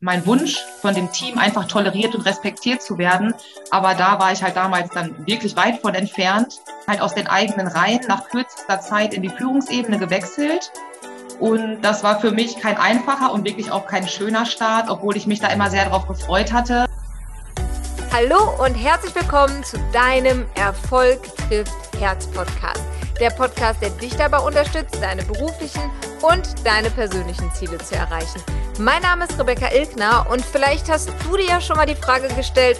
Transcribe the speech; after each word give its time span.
mein 0.00 0.26
Wunsch 0.26 0.58
von 0.80 0.94
dem 0.94 1.12
Team 1.12 1.38
einfach 1.38 1.66
toleriert 1.66 2.14
und 2.14 2.22
respektiert 2.22 2.82
zu 2.82 2.98
werden. 2.98 3.34
Aber 3.70 3.94
da 3.94 4.18
war 4.18 4.32
ich 4.32 4.42
halt 4.42 4.56
damals 4.56 4.90
dann 4.90 5.26
wirklich 5.26 5.56
weit 5.56 5.80
von 5.80 5.94
entfernt, 5.94 6.60
halt 6.86 7.00
aus 7.00 7.14
den 7.14 7.26
eigenen 7.26 7.66
Reihen 7.66 8.00
nach 8.08 8.28
kürzester 8.28 8.80
Zeit 8.80 9.14
in 9.14 9.22
die 9.22 9.28
Führungsebene 9.28 9.98
gewechselt. 9.98 10.72
Und 11.38 11.82
das 11.82 12.02
war 12.02 12.20
für 12.20 12.30
mich 12.30 12.58
kein 12.58 12.78
einfacher 12.78 13.32
und 13.32 13.44
wirklich 13.44 13.70
auch 13.70 13.86
kein 13.86 14.08
schöner 14.08 14.46
Start, 14.46 14.88
obwohl 14.88 15.16
ich 15.16 15.26
mich 15.26 15.40
da 15.40 15.48
immer 15.48 15.70
sehr 15.70 15.84
darauf 15.84 16.06
gefreut 16.06 16.52
hatte. 16.52 16.86
Hallo 18.12 18.64
und 18.64 18.74
herzlich 18.74 19.14
willkommen 19.14 19.62
zu 19.62 19.76
deinem 19.92 20.46
Erfolg 20.54 21.20
trifft 21.48 21.74
Herz 22.00 22.26
Podcast. 22.28 22.95
Der 23.20 23.30
Podcast, 23.30 23.80
der 23.80 23.88
dich 23.90 24.14
dabei 24.14 24.38
unterstützt, 24.40 24.96
deine 25.00 25.22
beruflichen 25.22 25.90
und 26.20 26.66
deine 26.66 26.90
persönlichen 26.90 27.50
Ziele 27.54 27.78
zu 27.78 27.94
erreichen. 27.94 28.42
Mein 28.78 29.00
Name 29.00 29.24
ist 29.24 29.38
Rebecca 29.38 29.72
Ilkner 29.72 30.26
und 30.30 30.44
vielleicht 30.44 30.90
hast 30.90 31.08
du 31.24 31.36
dir 31.38 31.46
ja 31.46 31.60
schon 31.62 31.76
mal 31.76 31.86
die 31.86 31.94
Frage 31.94 32.28
gestellt, 32.34 32.78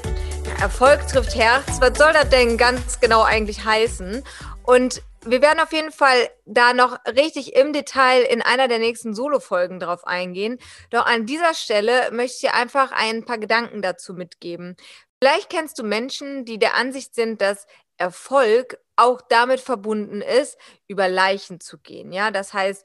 Erfolg 0.61 1.07
trifft 1.09 1.35
Herz, 1.35 1.81
was 1.81 1.97
soll 1.97 2.13
das 2.13 2.29
denn 2.29 2.59
ganz 2.59 3.01
genau 3.01 3.23
eigentlich 3.23 3.65
heißen? 3.65 4.23
Und 4.63 5.03
wir 5.25 5.41
werden 5.41 5.61
auf 5.61 5.73
jeden 5.73 5.91
Fall 5.91 6.29
da 6.45 6.75
noch 6.75 6.99
richtig 7.07 7.57
im 7.57 7.73
Detail 7.73 8.23
in 8.23 8.43
einer 8.43 8.69
der 8.69 8.79
nächsten 8.79 9.15
Solo-Folgen 9.15 9.81
drauf 9.81 10.07
eingehen. 10.07 10.59
Doch 10.91 11.07
an 11.07 11.25
dieser 11.25 11.55
Stelle 11.55 12.11
möchte 12.13 12.35
ich 12.35 12.41
dir 12.41 12.55
einfach 12.55 12.93
ein 12.93 13.25
paar 13.25 13.39
Gedanken 13.39 13.81
dazu 13.81 14.13
mitgeben. 14.13 14.77
Vielleicht 15.19 15.49
kennst 15.49 15.79
du 15.79 15.83
Menschen, 15.83 16.45
die 16.45 16.59
der 16.59 16.75
Ansicht 16.75 17.15
sind, 17.15 17.41
dass 17.41 17.67
Erfolg 17.97 18.79
auch 18.97 19.21
damit 19.21 19.61
verbunden 19.61 20.23
ist, 20.23 20.59
über 20.89 21.09
Leichen 21.09 21.61
zu 21.61 21.79
gehen. 21.79 22.13
Ja, 22.13 22.31
das 22.31 22.55
heißt, 22.55 22.85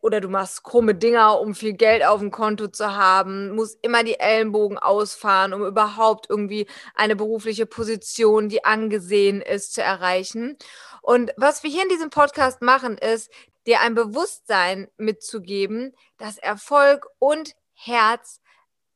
oder 0.00 0.20
du 0.20 0.28
machst 0.28 0.62
krumme 0.62 0.94
Dinger, 0.94 1.40
um 1.40 1.54
viel 1.54 1.74
Geld 1.74 2.04
auf 2.04 2.20
dem 2.20 2.30
Konto 2.30 2.68
zu 2.68 2.94
haben, 2.94 3.54
musst 3.54 3.78
immer 3.82 4.02
die 4.02 4.18
Ellenbogen 4.18 4.78
ausfahren, 4.78 5.52
um 5.52 5.64
überhaupt 5.64 6.26
irgendwie 6.30 6.66
eine 6.94 7.16
berufliche 7.16 7.66
Position, 7.66 8.48
die 8.48 8.64
angesehen 8.64 9.42
ist, 9.42 9.74
zu 9.74 9.82
erreichen. 9.82 10.56
Und 11.02 11.32
was 11.36 11.62
wir 11.62 11.70
hier 11.70 11.82
in 11.82 11.88
diesem 11.88 12.10
Podcast 12.10 12.62
machen, 12.62 12.96
ist, 12.96 13.30
dir 13.66 13.80
ein 13.80 13.94
Bewusstsein 13.94 14.88
mitzugeben, 14.96 15.92
dass 16.16 16.38
Erfolg 16.38 17.06
und 17.18 17.54
Herz 17.74 18.40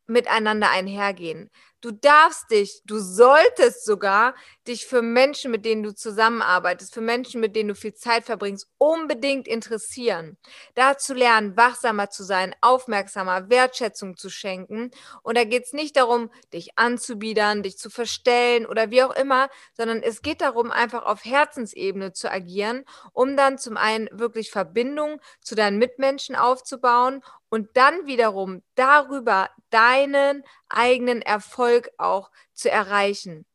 miteinander 0.06 0.70
einhergehen. 0.70 1.50
Du 1.82 1.90
darfst 1.92 2.50
dich, 2.50 2.80
du 2.86 2.98
solltest 2.98 3.84
sogar 3.84 4.34
dich 4.66 4.86
für 4.86 5.02
Menschen, 5.02 5.50
mit 5.50 5.64
denen 5.64 5.82
du 5.82 5.94
zusammenarbeitest, 5.94 6.92
für 6.92 7.02
Menschen, 7.02 7.40
mit 7.40 7.54
denen 7.54 7.68
du 7.68 7.74
viel 7.74 7.94
Zeit 7.94 8.24
verbringst, 8.24 8.66
unbedingt 8.78 9.46
interessieren. 9.46 10.38
Da 10.74 10.96
zu 10.96 11.12
lernen, 11.14 11.56
wachsamer 11.56 12.08
zu 12.10 12.24
sein, 12.24 12.56
aufmerksamer, 12.62 13.50
Wertschätzung 13.50 14.16
zu 14.16 14.30
schenken. 14.30 14.90
Und 15.22 15.36
da 15.36 15.44
geht 15.44 15.64
es 15.64 15.72
nicht 15.74 15.96
darum, 15.96 16.30
dich 16.52 16.78
anzubiedern, 16.78 17.62
dich 17.62 17.76
zu 17.78 17.90
verstellen 17.90 18.66
oder 18.66 18.90
wie 18.90 19.02
auch 19.02 19.14
immer, 19.14 19.48
sondern 19.76 20.02
es 20.02 20.22
geht 20.22 20.40
darum, 20.40 20.70
einfach 20.70 21.04
auf 21.04 21.24
Herzensebene 21.24 22.12
zu 22.12 22.30
agieren, 22.32 22.84
um 23.12 23.36
dann 23.36 23.58
zum 23.58 23.76
einen 23.76 24.08
wirklich 24.12 24.50
Verbindung 24.50 25.20
zu 25.42 25.54
deinen 25.54 25.78
Mitmenschen 25.78 26.36
aufzubauen 26.36 27.22
und 27.48 27.68
dann 27.76 28.06
wiederum 28.06 28.62
darüber 28.74 29.50
deinen 29.70 30.42
eigenen 30.68 31.22
Erfolg 31.22 31.90
auch 31.98 32.30
zu 32.52 32.70
erreichen. 32.70 33.46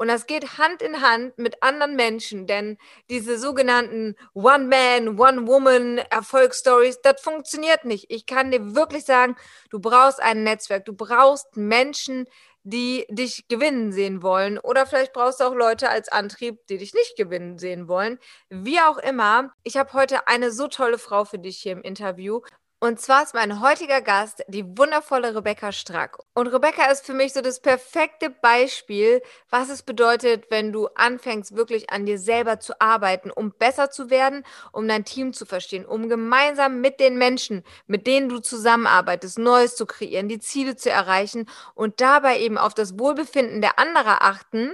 Und 0.00 0.08
das 0.08 0.26
geht 0.26 0.56
Hand 0.56 0.80
in 0.80 1.02
Hand 1.02 1.36
mit 1.36 1.62
anderen 1.62 1.94
Menschen, 1.94 2.46
denn 2.46 2.78
diese 3.10 3.38
sogenannten 3.38 4.16
One-Man, 4.32 5.20
One-Woman-Erfolgsstories, 5.20 7.02
das 7.02 7.20
funktioniert 7.20 7.84
nicht. 7.84 8.06
Ich 8.08 8.24
kann 8.24 8.50
dir 8.50 8.74
wirklich 8.74 9.04
sagen, 9.04 9.36
du 9.68 9.78
brauchst 9.78 10.18
ein 10.18 10.42
Netzwerk, 10.42 10.86
du 10.86 10.94
brauchst 10.94 11.54
Menschen, 11.54 12.24
die 12.62 13.06
dich 13.10 13.46
gewinnen 13.48 13.92
sehen 13.92 14.22
wollen. 14.22 14.58
Oder 14.58 14.86
vielleicht 14.86 15.12
brauchst 15.12 15.40
du 15.40 15.44
auch 15.44 15.54
Leute 15.54 15.88
als 15.90 16.08
Antrieb, 16.08 16.66
die 16.68 16.78
dich 16.78 16.94
nicht 16.94 17.16
gewinnen 17.16 17.58
sehen 17.58 17.88
wollen. 17.88 18.18
Wie 18.48 18.80
auch 18.80 18.98
immer, 18.98 19.52
ich 19.64 19.76
habe 19.76 19.92
heute 19.92 20.26
eine 20.28 20.50
so 20.50 20.68
tolle 20.68 20.98
Frau 20.98 21.24
für 21.24 21.38
dich 21.38 21.58
hier 21.58 21.72
im 21.72 21.82
Interview. 21.82 22.40
Und 22.82 22.98
zwar 22.98 23.22
ist 23.22 23.34
mein 23.34 23.60
heutiger 23.60 24.00
Gast 24.00 24.42
die 24.48 24.64
wundervolle 24.78 25.36
Rebecca 25.36 25.70
Strack. 25.70 26.16
Und 26.32 26.46
Rebecca 26.46 26.90
ist 26.90 27.04
für 27.04 27.12
mich 27.12 27.34
so 27.34 27.42
das 27.42 27.60
perfekte 27.60 28.30
Beispiel, 28.30 29.20
was 29.50 29.68
es 29.68 29.82
bedeutet, 29.82 30.50
wenn 30.50 30.72
du 30.72 30.86
anfängst, 30.94 31.54
wirklich 31.54 31.90
an 31.90 32.06
dir 32.06 32.18
selber 32.18 32.58
zu 32.58 32.80
arbeiten, 32.80 33.30
um 33.30 33.52
besser 33.52 33.90
zu 33.90 34.08
werden, 34.08 34.44
um 34.72 34.88
dein 34.88 35.04
Team 35.04 35.34
zu 35.34 35.44
verstehen, 35.44 35.84
um 35.84 36.08
gemeinsam 36.08 36.80
mit 36.80 37.00
den 37.00 37.18
Menschen, 37.18 37.64
mit 37.86 38.06
denen 38.06 38.30
du 38.30 38.38
zusammenarbeitest, 38.38 39.38
Neues 39.38 39.76
zu 39.76 39.84
kreieren, 39.84 40.30
die 40.30 40.40
Ziele 40.40 40.74
zu 40.74 40.88
erreichen 40.88 41.50
und 41.74 42.00
dabei 42.00 42.40
eben 42.40 42.56
auf 42.56 42.72
das 42.72 42.98
Wohlbefinden 42.98 43.60
der 43.60 43.78
anderen 43.78 44.16
achten 44.20 44.72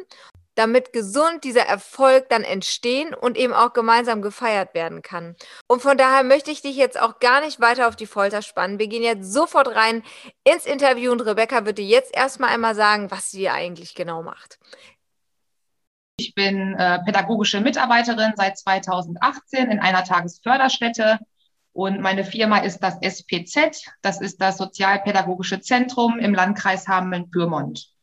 damit 0.56 0.92
gesund 0.92 1.44
dieser 1.44 1.66
Erfolg 1.66 2.28
dann 2.28 2.42
entstehen 2.42 3.14
und 3.14 3.36
eben 3.36 3.52
auch 3.52 3.72
gemeinsam 3.72 4.22
gefeiert 4.22 4.74
werden 4.74 5.02
kann. 5.02 5.36
Und 5.68 5.82
von 5.82 5.96
daher 5.96 6.24
möchte 6.24 6.50
ich 6.50 6.62
dich 6.62 6.76
jetzt 6.76 7.00
auch 7.00 7.20
gar 7.20 7.40
nicht 7.40 7.60
weiter 7.60 7.86
auf 7.86 7.94
die 7.94 8.06
Folter 8.06 8.42
spannen. 8.42 8.78
Wir 8.78 8.88
gehen 8.88 9.02
jetzt 9.02 9.32
sofort 9.32 9.68
rein 9.68 10.02
ins 10.44 10.66
Interview 10.66 11.12
und 11.12 11.20
Rebecca 11.20 11.64
wird 11.64 11.78
dir 11.78 11.84
jetzt 11.84 12.16
erstmal 12.16 12.50
einmal 12.50 12.74
sagen, 12.74 13.10
was 13.10 13.30
sie 13.30 13.48
eigentlich 13.48 13.94
genau 13.94 14.22
macht. 14.22 14.58
Ich 16.18 16.34
bin 16.34 16.74
äh, 16.74 16.98
pädagogische 17.04 17.60
Mitarbeiterin 17.60 18.32
seit 18.36 18.58
2018 18.58 19.70
in 19.70 19.80
einer 19.80 20.02
Tagesförderstätte 20.02 21.18
und 21.72 22.00
meine 22.00 22.24
Firma 22.24 22.60
ist 22.60 22.78
das 22.80 22.96
SPZ, 23.02 23.84
das 24.00 24.22
ist 24.22 24.40
das 24.40 24.56
Sozialpädagogische 24.56 25.60
Zentrum 25.60 26.18
im 26.18 26.32
Landkreis 26.32 26.88
Hameln-Pyrmont 26.88 27.95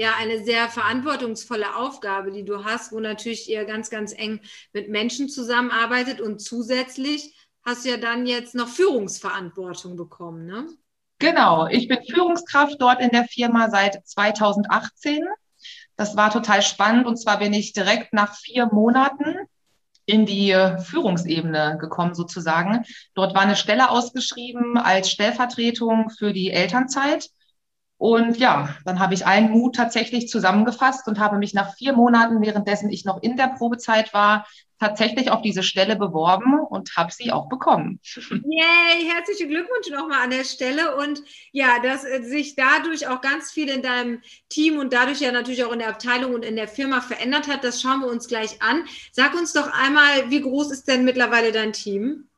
ja 0.00 0.14
eine 0.18 0.42
sehr 0.42 0.68
verantwortungsvolle 0.68 1.76
Aufgabe, 1.76 2.32
die 2.32 2.44
du 2.44 2.64
hast, 2.64 2.90
wo 2.90 3.00
natürlich 3.00 3.50
ihr 3.50 3.66
ganz, 3.66 3.90
ganz 3.90 4.12
eng 4.12 4.40
mit 4.72 4.88
Menschen 4.88 5.28
zusammenarbeitet 5.28 6.22
und 6.22 6.40
zusätzlich 6.40 7.34
hast 7.66 7.84
du 7.84 7.90
ja 7.90 7.96
dann 7.98 8.26
jetzt 8.26 8.54
noch 8.54 8.68
Führungsverantwortung 8.68 9.96
bekommen, 9.96 10.46
ne? 10.46 10.66
Genau, 11.18 11.66
ich 11.66 11.86
bin 11.86 11.98
Führungskraft 12.02 12.76
dort 12.78 13.02
in 13.02 13.10
der 13.10 13.24
Firma 13.24 13.68
seit 13.68 14.00
2018. 14.08 15.22
Das 15.96 16.16
war 16.16 16.30
total 16.30 16.62
spannend 16.62 17.06
und 17.06 17.18
zwar 17.18 17.38
bin 17.38 17.52
ich 17.52 17.74
direkt 17.74 18.14
nach 18.14 18.34
vier 18.34 18.70
Monaten 18.72 19.36
in 20.06 20.24
die 20.24 20.56
Führungsebene 20.82 21.76
gekommen 21.78 22.14
sozusagen. 22.14 22.86
Dort 23.12 23.34
war 23.34 23.42
eine 23.42 23.54
Stelle 23.54 23.90
ausgeschrieben 23.90 24.78
als 24.78 25.10
Stellvertretung 25.10 26.08
für 26.08 26.32
die 26.32 26.52
Elternzeit. 26.52 27.28
Und 28.00 28.38
ja, 28.38 28.74
dann 28.86 28.98
habe 28.98 29.12
ich 29.12 29.26
allen 29.26 29.50
Mut 29.50 29.76
tatsächlich 29.76 30.30
zusammengefasst 30.30 31.06
und 31.06 31.18
habe 31.18 31.36
mich 31.36 31.52
nach 31.52 31.74
vier 31.74 31.92
Monaten, 31.92 32.40
währenddessen 32.40 32.88
ich 32.88 33.04
noch 33.04 33.22
in 33.22 33.36
der 33.36 33.48
Probezeit 33.48 34.14
war, 34.14 34.46
tatsächlich 34.78 35.30
auf 35.30 35.42
diese 35.42 35.62
Stelle 35.62 35.96
beworben 35.96 36.60
und 36.60 36.96
habe 36.96 37.12
sie 37.12 37.30
auch 37.30 37.50
bekommen. 37.50 38.00
Yay, 38.30 39.06
herzlichen 39.06 39.50
Glückwunsch 39.50 39.90
nochmal 39.90 40.24
an 40.24 40.30
der 40.30 40.44
Stelle. 40.44 40.96
Und 40.96 41.22
ja, 41.52 41.78
dass 41.82 42.06
äh, 42.06 42.22
sich 42.22 42.56
dadurch 42.56 43.06
auch 43.06 43.20
ganz 43.20 43.52
viel 43.52 43.68
in 43.68 43.82
deinem 43.82 44.22
Team 44.48 44.78
und 44.78 44.94
dadurch 44.94 45.20
ja 45.20 45.30
natürlich 45.30 45.62
auch 45.64 45.72
in 45.72 45.80
der 45.80 45.90
Abteilung 45.90 46.32
und 46.32 46.42
in 46.42 46.56
der 46.56 46.68
Firma 46.68 47.02
verändert 47.02 47.48
hat, 47.48 47.64
das 47.64 47.82
schauen 47.82 48.00
wir 48.00 48.08
uns 48.08 48.28
gleich 48.28 48.62
an. 48.62 48.84
Sag 49.12 49.34
uns 49.34 49.52
doch 49.52 49.70
einmal, 49.74 50.30
wie 50.30 50.40
groß 50.40 50.70
ist 50.70 50.88
denn 50.88 51.04
mittlerweile 51.04 51.52
dein 51.52 51.74
Team? 51.74 52.28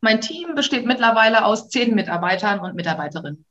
Mein 0.00 0.20
Team 0.20 0.54
besteht 0.54 0.86
mittlerweile 0.86 1.44
aus 1.44 1.70
zehn 1.70 1.92
Mitarbeitern 1.92 2.60
und 2.60 2.76
Mitarbeiterinnen. 2.76 3.44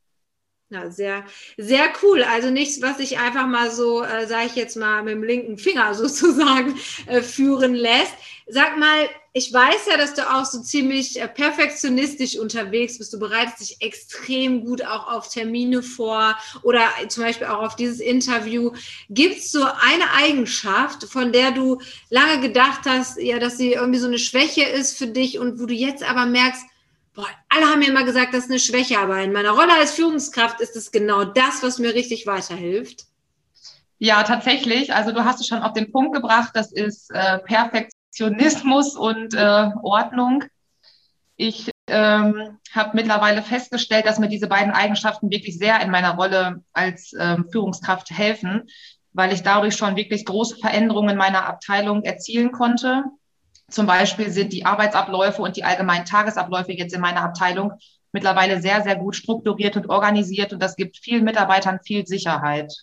Ja, 0.71 0.89
sehr, 0.89 1.25
sehr 1.57 1.91
cool. 2.01 2.23
Also 2.23 2.49
nichts, 2.49 2.81
was 2.81 2.95
sich 2.95 3.19
einfach 3.19 3.45
mal 3.45 3.69
so, 3.71 4.03
äh, 4.03 4.25
sage 4.25 4.45
ich 4.45 4.55
jetzt 4.55 4.77
mal, 4.77 5.03
mit 5.03 5.15
dem 5.15 5.23
linken 5.23 5.57
Finger 5.57 5.93
sozusagen 5.95 6.79
äh, 7.07 7.21
führen 7.21 7.75
lässt. 7.75 8.13
Sag 8.47 8.79
mal, 8.79 9.09
ich 9.33 9.51
weiß 9.51 9.87
ja, 9.89 9.97
dass 9.97 10.13
du 10.13 10.21
auch 10.33 10.45
so 10.45 10.61
ziemlich 10.61 11.19
äh, 11.19 11.27
perfektionistisch 11.27 12.39
unterwegs 12.39 12.97
bist. 12.99 13.11
Du 13.11 13.19
bereitest 13.19 13.59
dich 13.59 13.81
extrem 13.81 14.63
gut 14.63 14.81
auch 14.85 15.11
auf 15.11 15.27
Termine 15.27 15.83
vor 15.83 16.37
oder 16.63 16.87
zum 17.09 17.23
Beispiel 17.23 17.47
auch 17.47 17.63
auf 17.63 17.75
dieses 17.75 17.99
Interview. 17.99 18.71
Gibt 19.09 19.39
es 19.39 19.51
so 19.51 19.63
eine 19.63 20.09
Eigenschaft, 20.23 21.03
von 21.03 21.33
der 21.33 21.51
du 21.51 21.81
lange 22.09 22.39
gedacht 22.39 22.83
hast, 22.85 23.19
ja, 23.21 23.39
dass 23.39 23.57
sie 23.57 23.73
irgendwie 23.73 23.99
so 23.99 24.07
eine 24.07 24.19
Schwäche 24.19 24.63
ist 24.63 24.97
für 24.97 25.07
dich 25.07 25.37
und 25.37 25.59
wo 25.59 25.65
du 25.65 25.73
jetzt 25.73 26.03
aber 26.03 26.25
merkst, 26.25 26.63
boah, 27.13 27.27
alle 27.49 27.65
haben 27.65 27.79
mir 27.79 27.89
immer 27.89 28.03
gesagt, 28.03 28.33
das 28.33 28.45
ist 28.45 28.49
eine 28.49 28.59
Schwäche, 28.59 28.99
aber 28.99 29.21
in 29.21 29.33
meiner 29.33 29.51
Rolle 29.51 29.73
als 29.73 29.93
Führungskraft 29.93 30.61
ist 30.61 30.75
es 30.75 30.91
genau 30.91 31.23
das, 31.23 31.63
was 31.63 31.79
mir 31.79 31.93
richtig 31.93 32.25
weiterhilft. 32.27 33.05
Ja, 33.97 34.23
tatsächlich. 34.23 34.93
Also 34.93 35.11
du 35.11 35.23
hast 35.23 35.39
es 35.41 35.47
schon 35.47 35.61
auf 35.61 35.73
den 35.73 35.91
Punkt 35.91 36.15
gebracht, 36.15 36.51
das 36.55 36.71
ist 36.71 37.11
äh, 37.11 37.37
Perfektionismus 37.39 38.95
und 38.95 39.35
äh, 39.35 39.69
Ordnung. 39.83 40.43
Ich 41.35 41.69
ähm, 41.87 42.57
habe 42.73 42.91
mittlerweile 42.93 43.43
festgestellt, 43.43 44.05
dass 44.05 44.19
mir 44.19 44.29
diese 44.29 44.47
beiden 44.47 44.71
Eigenschaften 44.71 45.29
wirklich 45.29 45.57
sehr 45.57 45.81
in 45.81 45.91
meiner 45.91 46.15
Rolle 46.15 46.63
als 46.73 47.13
ähm, 47.19 47.47
Führungskraft 47.51 48.09
helfen, 48.09 48.63
weil 49.13 49.33
ich 49.33 49.43
dadurch 49.43 49.75
schon 49.75 49.95
wirklich 49.95 50.25
große 50.25 50.57
Veränderungen 50.57 51.11
in 51.11 51.17
meiner 51.17 51.45
Abteilung 51.45 52.03
erzielen 52.03 52.51
konnte. 52.51 53.03
Zum 53.71 53.87
Beispiel 53.87 54.29
sind 54.29 54.53
die 54.53 54.65
Arbeitsabläufe 54.65 55.41
und 55.41 55.55
die 55.55 55.63
allgemeinen 55.63 56.05
Tagesabläufe 56.05 56.73
jetzt 56.73 56.93
in 56.93 57.01
meiner 57.01 57.23
Abteilung 57.23 57.73
mittlerweile 58.11 58.61
sehr, 58.61 58.83
sehr 58.83 58.97
gut 58.97 59.15
strukturiert 59.15 59.77
und 59.77 59.89
organisiert 59.89 60.53
und 60.53 60.61
das 60.61 60.75
gibt 60.75 60.97
vielen 60.97 61.23
Mitarbeitern 61.23 61.79
viel 61.83 62.05
Sicherheit. 62.05 62.73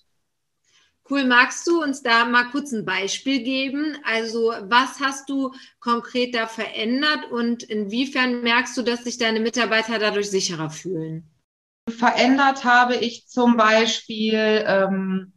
Cool, 1.11 1.25
magst 1.25 1.67
du 1.67 1.83
uns 1.83 2.03
da 2.03 2.27
mal 2.27 2.51
kurz 2.51 2.73
ein 2.73 2.85
Beispiel 2.85 3.43
geben? 3.43 3.97
Also 4.05 4.53
was 4.63 5.01
hast 5.01 5.31
du 5.31 5.55
konkret 5.81 6.35
da 6.35 6.47
verändert 6.47 7.31
und 7.31 7.63
inwiefern 7.63 8.43
merkst 8.43 8.77
du, 8.77 8.83
dass 8.83 9.05
sich 9.05 9.17
deine 9.17 9.41
Mitarbeiter 9.41 9.99
dadurch 9.99 10.31
sicherer 10.31 10.69
fühlen? 10.69 11.31
Verändert 11.89 12.65
habe 12.65 12.97
ich 12.97 13.27
zum 13.27 13.57
Beispiel 13.57 14.65
ähm, 14.67 15.33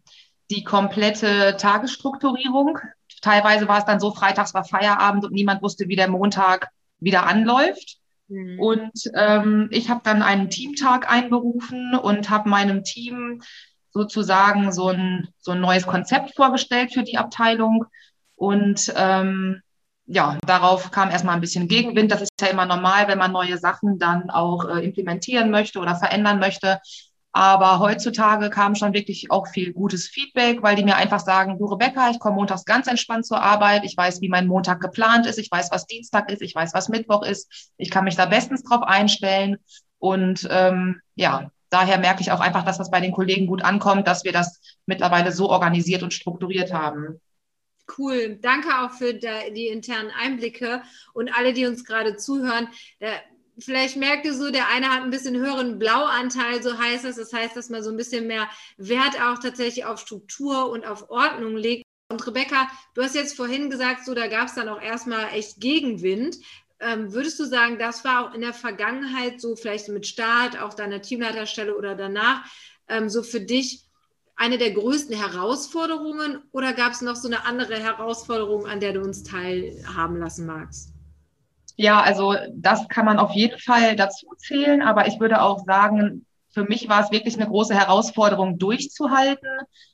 die 0.50 0.66
komplette 0.66 1.56
Tagesstrukturierung. 1.58 2.78
Teilweise 3.22 3.68
war 3.68 3.78
es 3.80 3.86
dann 3.86 4.00
so, 4.00 4.12
freitags 4.12 4.54
war 4.54 4.64
Feierabend 4.64 5.26
und 5.26 5.34
niemand 5.34 5.62
wusste, 5.62 5.88
wie 5.88 5.96
der 5.96 6.10
Montag 6.10 6.70
wieder 7.00 7.26
anläuft. 7.28 7.98
Mhm. 8.28 8.60
Und 8.60 9.12
ähm, 9.16 9.68
ich 9.72 9.90
habe 9.90 10.02
dann 10.04 10.22
einen 10.22 10.50
Teamtag 10.50 11.12
einberufen 11.12 11.96
und 11.96 12.30
habe 12.30 12.50
meinem 12.50 12.84
Team 12.84 13.42
sozusagen 13.92 14.72
so 14.72 14.88
ein, 14.88 15.28
so 15.40 15.52
ein 15.52 15.60
neues 15.62 15.86
Konzept 15.86 16.36
vorgestellt 16.36 16.94
für 16.94 17.04
die 17.04 17.18
Abteilung. 17.18 17.86
Und 18.36 18.92
ähm, 18.96 19.62
ja, 20.06 20.38
darauf 20.46 20.92
kam 20.92 21.10
erstmal 21.10 21.36
ein 21.36 21.42
bisschen 21.42 21.68
Gegenwind. 21.68 22.12
Das 22.12 22.22
ist 22.22 22.32
ja 22.42 22.48
immer 22.48 22.66
normal, 22.66 23.08
wenn 23.08 23.18
man 23.18 23.32
neue 23.32 23.58
Sachen 23.58 24.00
dann 24.00 24.30
auch 24.30 24.66
äh, 24.66 24.84
implementieren 24.84 25.52
möchte 25.52 25.80
oder 25.80 25.96
verändern 25.96 26.40
möchte. 26.40 26.80
Aber 27.34 27.80
heutzutage 27.80 28.50
kam 28.50 28.76
schon 28.76 28.94
wirklich 28.94 29.32
auch 29.32 29.48
viel 29.48 29.72
gutes 29.72 30.08
Feedback, 30.08 30.62
weil 30.62 30.76
die 30.76 30.84
mir 30.84 30.98
einfach 30.98 31.22
sagen, 31.22 31.58
du 31.58 31.66
Rebecca, 31.66 32.10
ich 32.10 32.20
komme 32.20 32.36
montags 32.36 32.66
ganz 32.66 32.88
entspannt 32.88 33.26
zur 33.26 33.42
Arbeit. 33.42 33.86
Ich 33.86 33.96
weiß, 33.96 34.20
wie 34.22 34.28
mein 34.28 34.48
Montag 34.48 34.82
geplant 34.82 35.26
ist. 35.26 35.40
Ich 35.40 35.50
weiß, 35.50 35.72
was 35.72 35.86
Dienstag 35.86 36.30
ist. 36.30 36.42
Ich 36.42 36.54
weiß, 36.54 36.74
was 36.74 36.90
Mittwoch 36.90 37.24
ist. 37.24 37.72
Ich 37.78 37.90
kann 37.90 38.04
mich 38.04 38.18
da 38.18 38.26
bestens 38.26 38.64
drauf 38.64 38.84
einstellen. 38.84 39.58
Und 39.98 40.46
ähm, 40.52 41.00
ja, 41.16 41.52
daher 41.70 42.00
merke 42.00 42.22
ich 42.22 42.32
auch 42.32 42.42
einfach, 42.42 42.66
dass 42.66 42.78
das 42.78 42.92
bei 42.92 43.00
den 43.00 43.14
Kollegen 43.14 43.48
gut 43.48 43.64
ankommt, 43.64 44.08
dass 44.08 44.26
wir 44.26 44.34
das 44.34 44.60
mittlerweile 44.86 45.32
so 45.32 45.50
organisiert 45.50 46.04
und 46.04 46.14
strukturiert 46.14 46.74
haben. 46.74 47.22
Cool, 47.98 48.38
danke 48.42 48.70
auch 48.82 48.92
für 48.92 49.14
die 49.14 49.68
internen 49.68 50.12
Einblicke 50.12 50.82
und 51.14 51.36
alle, 51.36 51.54
die 51.54 51.66
uns 51.66 51.84
gerade 51.84 52.16
zuhören. 52.16 52.68
Vielleicht 53.62 53.96
merkt 53.96 54.26
ihr 54.26 54.34
so, 54.34 54.50
der 54.50 54.70
eine 54.70 54.90
hat 54.90 55.04
ein 55.04 55.12
bisschen 55.12 55.36
höheren 55.36 55.78
Blauanteil, 55.78 56.64
so 56.64 56.78
heißt 56.78 57.06
es. 57.06 57.18
Das 57.18 57.32
heißt, 57.32 57.56
dass 57.56 57.70
man 57.70 57.84
so 57.84 57.92
ein 57.92 57.98
bisschen 57.98 58.28
mehr 58.28 58.50
Wert 58.78 59.22
auch 59.22 59.40
tatsächlich 59.40 59.86
auf 59.86 60.00
Struktur 60.00 60.70
und 60.70 60.86
auf 60.86 61.10
Ordnung 61.10 61.56
legt. 61.56 61.84
Und 62.10 62.26
Rebecca, 62.26 62.68
du 62.94 63.04
hast 63.04 63.16
jetzt 63.16 63.38
vorhin 63.38 63.70
gesagt, 63.70 64.06
so 64.06 64.14
da 64.14 64.28
gab 64.28 64.48
es 64.48 64.56
dann 64.56 64.68
auch 64.68 64.82
erstmal 64.82 65.30
echt 65.34 65.62
Gegenwind. 65.62 66.38
Ähm, 66.80 67.14
würdest 67.14 67.40
du 67.40 67.46
sagen, 67.46 67.78
das 67.78 68.04
war 68.04 68.28
auch 68.28 68.34
in 68.34 68.42
der 68.42 68.54
Vergangenheit 68.54 69.40
so, 69.40 69.56
vielleicht 69.56 69.88
mit 69.90 70.08
Start, 70.08 70.60
auch 70.60 70.74
deiner 70.74 71.02
Teamleiterstelle 71.02 71.78
oder 71.78 71.96
danach, 71.96 72.44
ähm, 72.88 73.08
so 73.08 73.22
für 73.22 73.40
dich 73.40 73.84
eine 74.36 74.58
der 74.58 74.72
größten 74.72 75.16
Herausforderungen 75.16 76.42
oder 76.52 76.74
gab 76.74 76.94
es 76.94 77.02
noch 77.02 77.16
so 77.16 77.28
eine 77.28 77.46
andere 77.46 77.78
Herausforderung, 77.78 78.66
an 78.66 78.80
der 78.80 78.94
du 78.94 79.02
uns 79.02 79.24
teilhaben 79.24 80.18
lassen 80.18 80.48
magst? 80.48 80.92
Ja, 81.82 82.00
also 82.00 82.36
das 82.54 82.88
kann 82.90 83.06
man 83.06 83.18
auf 83.18 83.32
jeden 83.32 83.58
Fall 83.58 83.96
dazu 83.96 84.28
zählen, 84.38 84.84
aber 84.84 85.08
ich 85.08 85.20
würde 85.20 85.42
auch 85.42 85.66
sagen, 85.66 86.28
für 86.52 86.64
mich 86.64 86.90
war 86.90 87.04
es 87.04 87.10
wirklich 87.10 87.38
eine 87.38 87.48
große 87.48 87.74
Herausforderung 87.74 88.60
durchzuhalten. 88.60 89.50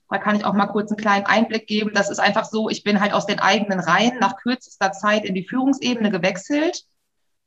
Da 0.09 0.17
kann 0.17 0.35
ich 0.35 0.43
auch 0.43 0.51
mal 0.51 0.65
kurz 0.67 0.91
einen 0.91 0.97
kleinen 0.97 1.25
Einblick 1.25 1.65
geben. 1.65 1.91
Das 1.93 2.09
ist 2.09 2.19
einfach 2.19 2.43
so, 2.43 2.69
ich 2.69 2.83
bin 2.83 2.99
halt 2.99 3.13
aus 3.13 3.25
den 3.25 3.39
eigenen 3.39 3.79
Reihen 3.79 4.19
nach 4.19 4.35
kürzester 4.35 4.91
Zeit 4.91 5.23
in 5.23 5.33
die 5.33 5.47
Führungsebene 5.47 6.11
gewechselt. 6.11 6.83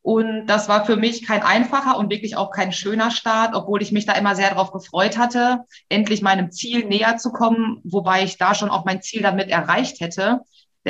Und 0.01 0.47
das 0.47 0.71
war 0.71 0.87
für 0.87 0.97
mich 0.97 1.27
kein 1.27 1.43
einfacher 1.43 1.99
und 1.99 2.09
wirklich 2.09 2.39
auch 2.39 2.51
kein 2.51 2.73
schöner 2.73 3.11
Start, 3.11 3.55
obwohl 3.55 3.83
ich 3.83 3.93
mich 3.93 4.07
da 4.07 4.15
immer 4.15 4.35
sehr 4.37 4.49
darauf 4.49 4.73
gefreut 4.73 5.19
hatte, 5.19 5.67
endlich 5.91 6.23
meinem 6.23 6.51
Ziel 6.51 6.87
näher 6.87 7.19
zu 7.19 7.31
kommen, 7.31 7.83
wobei 7.85 8.25
ich 8.25 8.39
da 8.39 8.55
schon 8.55 8.71
auch 8.71 8.87
mein 8.87 9.03
Ziel 9.03 9.21
damit 9.21 9.51
erreicht 9.51 10.01
hätte. 10.01 10.41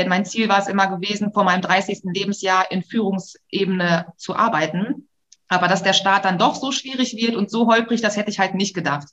Denn 0.01 0.09
mein 0.09 0.25
Ziel 0.25 0.49
war 0.49 0.59
es 0.59 0.67
immer 0.67 0.87
gewesen, 0.87 1.31
vor 1.35 1.45
meinem 1.45 1.61
30. 1.61 2.05
Lebensjahr 2.05 2.71
in 2.71 2.83
Führungsebene 2.83 4.07
zu 4.17 4.35
arbeiten. 4.35 5.09
Aber 5.47 5.69
dass 5.69 5.83
der 5.83 5.93
Start 5.93 6.25
dann 6.25 6.39
doch 6.39 6.55
so 6.55 6.73
schwierig 6.73 7.17
wird 7.17 7.37
und 7.37 7.51
so 7.51 7.67
holprig, 7.67 8.01
das 8.01 8.17
hätte 8.17 8.31
ich 8.31 8.39
halt 8.39 8.55
nicht 8.55 8.73
gedacht. 8.73 9.09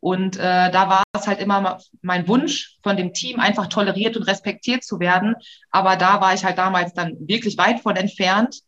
Und 0.00 0.36
äh, 0.36 0.40
da 0.72 0.88
war 0.88 1.04
es 1.12 1.28
halt 1.28 1.38
immer 1.38 1.78
mein 2.02 2.26
Wunsch 2.26 2.78
von 2.82 2.96
dem 2.96 3.12
Team, 3.12 3.38
einfach 3.38 3.68
toleriert 3.68 4.16
und 4.16 4.24
respektiert 4.24 4.82
zu 4.82 4.98
werden. 4.98 5.36
Aber 5.70 5.94
da 5.94 6.20
war 6.20 6.34
ich 6.34 6.44
halt 6.44 6.58
damals 6.58 6.92
dann 6.92 7.16
wirklich 7.20 7.56
weit 7.56 7.78
von 7.78 7.94
entfernt. 7.94 8.62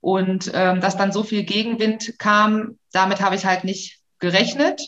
Und 0.00 0.50
ähm, 0.52 0.82
dass 0.82 0.98
dann 0.98 1.10
so 1.10 1.22
viel 1.22 1.44
Gegenwind 1.44 2.18
kam, 2.18 2.78
damit 2.92 3.22
habe 3.22 3.34
ich 3.34 3.46
halt 3.46 3.64
nicht 3.64 3.98
gerechnet. 4.18 4.82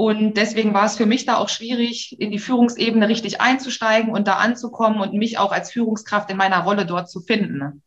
Und 0.00 0.38
deswegen 0.38 0.72
war 0.72 0.86
es 0.86 0.96
für 0.96 1.04
mich 1.04 1.26
da 1.26 1.36
auch 1.36 1.50
schwierig, 1.50 2.18
in 2.18 2.30
die 2.30 2.38
Führungsebene 2.38 3.06
richtig 3.06 3.42
einzusteigen 3.42 4.10
und 4.10 4.26
da 4.26 4.36
anzukommen 4.36 4.98
und 4.98 5.12
mich 5.12 5.36
auch 5.36 5.52
als 5.52 5.72
Führungskraft 5.72 6.30
in 6.30 6.38
meiner 6.38 6.60
Rolle 6.60 6.86
dort 6.86 7.10
zu 7.10 7.20
finden. 7.20 7.82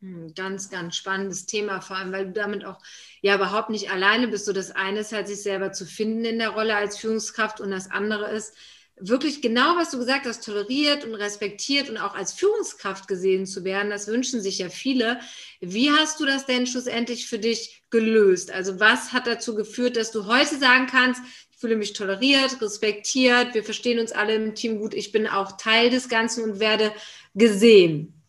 Hm, 0.00 0.34
ganz, 0.34 0.68
ganz 0.68 0.96
spannendes 0.96 1.46
Thema, 1.46 1.80
vor 1.80 1.96
allem, 1.96 2.10
weil 2.10 2.26
du 2.26 2.32
damit 2.32 2.64
auch 2.64 2.80
ja 3.22 3.36
überhaupt 3.36 3.70
nicht 3.70 3.92
alleine 3.92 4.26
bist. 4.26 4.46
So 4.46 4.52
das 4.52 4.72
eine 4.72 4.98
ist 4.98 5.12
halt, 5.12 5.28
sich 5.28 5.44
selber 5.44 5.70
zu 5.70 5.86
finden 5.86 6.24
in 6.24 6.40
der 6.40 6.48
Rolle 6.48 6.74
als 6.74 6.98
Führungskraft 6.98 7.60
und 7.60 7.70
das 7.70 7.88
andere 7.88 8.32
ist, 8.32 8.56
wirklich 8.96 9.42
genau, 9.42 9.76
was 9.76 9.90
du 9.90 9.98
gesagt 9.98 10.26
hast, 10.26 10.44
toleriert 10.44 11.04
und 11.04 11.14
respektiert 11.14 11.90
und 11.90 11.98
auch 11.98 12.14
als 12.14 12.32
Führungskraft 12.32 13.08
gesehen 13.08 13.46
zu 13.46 13.64
werden. 13.64 13.90
Das 13.90 14.06
wünschen 14.06 14.40
sich 14.40 14.58
ja 14.58 14.68
viele. 14.68 15.18
Wie 15.60 15.90
hast 15.90 16.20
du 16.20 16.26
das 16.26 16.46
denn 16.46 16.66
schlussendlich 16.66 17.26
für 17.26 17.38
dich 17.38 17.82
gelöst? 17.90 18.52
Also 18.52 18.78
was 18.78 19.12
hat 19.12 19.26
dazu 19.26 19.54
geführt, 19.54 19.96
dass 19.96 20.12
du 20.12 20.26
heute 20.26 20.56
sagen 20.58 20.86
kannst, 20.86 21.22
fühle 21.56 21.76
mich 21.76 21.92
toleriert, 21.92 22.60
respektiert, 22.60 23.54
wir 23.54 23.64
verstehen 23.64 23.98
uns 23.98 24.12
alle 24.12 24.34
im 24.34 24.54
Team 24.54 24.78
gut, 24.78 24.94
ich 24.94 25.12
bin 25.12 25.26
auch 25.26 25.52
Teil 25.56 25.90
des 25.90 26.08
Ganzen 26.08 26.44
und 26.44 26.60
werde 26.60 26.92
gesehen? 27.34 28.22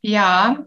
Ja, 0.00 0.66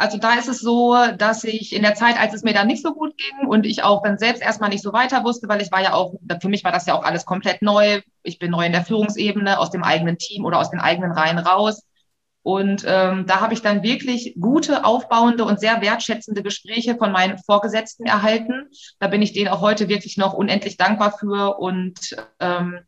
also 0.00 0.16
da 0.16 0.34
ist 0.34 0.48
es 0.48 0.60
so, 0.60 0.94
dass 1.16 1.42
ich 1.42 1.74
in 1.74 1.82
der 1.82 1.96
Zeit, 1.96 2.20
als 2.20 2.32
es 2.32 2.44
mir 2.44 2.54
dann 2.54 2.68
nicht 2.68 2.84
so 2.84 2.94
gut 2.94 3.16
ging 3.16 3.48
und 3.48 3.66
ich 3.66 3.82
auch 3.82 4.00
dann 4.02 4.16
selbst 4.16 4.40
erstmal 4.40 4.70
nicht 4.70 4.82
so 4.82 4.92
weiter 4.92 5.24
wusste, 5.24 5.48
weil 5.48 5.60
ich 5.60 5.72
war 5.72 5.82
ja 5.82 5.92
auch, 5.92 6.14
für 6.40 6.48
mich 6.48 6.62
war 6.62 6.70
das 6.70 6.86
ja 6.86 6.94
auch 6.94 7.02
alles 7.02 7.24
komplett 7.24 7.62
neu. 7.62 8.00
Ich 8.22 8.38
bin 8.38 8.52
neu 8.52 8.64
in 8.64 8.72
der 8.72 8.84
Führungsebene, 8.84 9.58
aus 9.58 9.70
dem 9.70 9.82
eigenen 9.82 10.16
Team 10.16 10.44
oder 10.44 10.60
aus 10.60 10.70
den 10.70 10.78
eigenen 10.78 11.10
Reihen 11.10 11.38
raus. 11.38 11.82
Und 12.48 12.82
ähm, 12.86 13.26
da 13.26 13.42
habe 13.42 13.52
ich 13.52 13.60
dann 13.60 13.82
wirklich 13.82 14.34
gute, 14.40 14.86
aufbauende 14.86 15.44
und 15.44 15.60
sehr 15.60 15.82
wertschätzende 15.82 16.42
Gespräche 16.42 16.96
von 16.96 17.12
meinen 17.12 17.36
Vorgesetzten 17.36 18.06
erhalten. 18.06 18.70
Da 19.00 19.08
bin 19.08 19.20
ich 19.20 19.34
denen 19.34 19.48
auch 19.48 19.60
heute 19.60 19.90
wirklich 19.90 20.16
noch 20.16 20.32
unendlich 20.32 20.78
dankbar 20.78 21.12
für 21.12 21.58
und 21.58 22.16
ähm, 22.40 22.78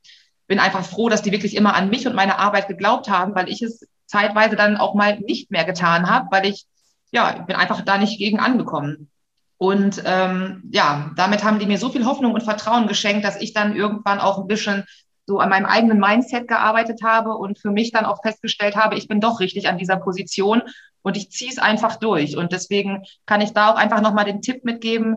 bin 0.46 0.60
einfach 0.60 0.82
froh, 0.82 1.10
dass 1.10 1.20
die 1.20 1.30
wirklich 1.30 1.54
immer 1.54 1.74
an 1.74 1.90
mich 1.90 2.06
und 2.06 2.14
meine 2.14 2.38
Arbeit 2.38 2.68
geglaubt 2.68 3.10
haben, 3.10 3.34
weil 3.34 3.50
ich 3.50 3.60
es 3.60 3.86
zeitweise 4.06 4.56
dann 4.56 4.78
auch 4.78 4.94
mal 4.94 5.20
nicht 5.20 5.50
mehr 5.50 5.66
getan 5.66 6.08
habe, 6.08 6.28
weil 6.30 6.46
ich 6.46 6.64
ja, 7.12 7.30
bin 7.42 7.54
einfach 7.54 7.82
da 7.82 7.98
nicht 7.98 8.16
gegen 8.16 8.40
angekommen. 8.40 9.10
Und 9.58 10.02
ähm, 10.06 10.70
ja, 10.72 11.10
damit 11.16 11.44
haben 11.44 11.58
die 11.58 11.66
mir 11.66 11.76
so 11.76 11.90
viel 11.90 12.06
Hoffnung 12.06 12.32
und 12.32 12.44
Vertrauen 12.44 12.86
geschenkt, 12.86 13.26
dass 13.26 13.38
ich 13.38 13.52
dann 13.52 13.76
irgendwann 13.76 14.20
auch 14.20 14.38
ein 14.38 14.46
bisschen 14.46 14.86
so 15.26 15.38
an 15.38 15.48
meinem 15.48 15.66
eigenen 15.66 15.98
Mindset 15.98 16.48
gearbeitet 16.48 17.02
habe 17.02 17.34
und 17.34 17.58
für 17.58 17.70
mich 17.70 17.92
dann 17.92 18.04
auch 18.04 18.22
festgestellt 18.22 18.76
habe, 18.76 18.96
ich 18.96 19.08
bin 19.08 19.20
doch 19.20 19.40
richtig 19.40 19.68
an 19.68 19.78
dieser 19.78 19.96
Position 19.96 20.62
und 21.02 21.16
ich 21.16 21.30
ziehe 21.30 21.50
es 21.50 21.58
einfach 21.58 21.96
durch. 21.96 22.36
Und 22.36 22.52
deswegen 22.52 23.04
kann 23.26 23.40
ich 23.40 23.52
da 23.52 23.70
auch 23.70 23.76
einfach 23.76 24.00
nochmal 24.00 24.24
den 24.24 24.42
Tipp 24.42 24.64
mitgeben, 24.64 25.16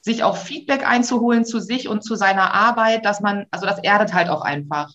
sich 0.00 0.22
auch 0.22 0.36
Feedback 0.36 0.88
einzuholen 0.88 1.44
zu 1.44 1.60
sich 1.60 1.88
und 1.88 2.02
zu 2.02 2.14
seiner 2.14 2.54
Arbeit, 2.54 3.04
dass 3.04 3.20
man, 3.20 3.46
also 3.50 3.66
das 3.66 3.78
erdet 3.78 4.14
halt 4.14 4.28
auch 4.28 4.42
einfach. 4.42 4.90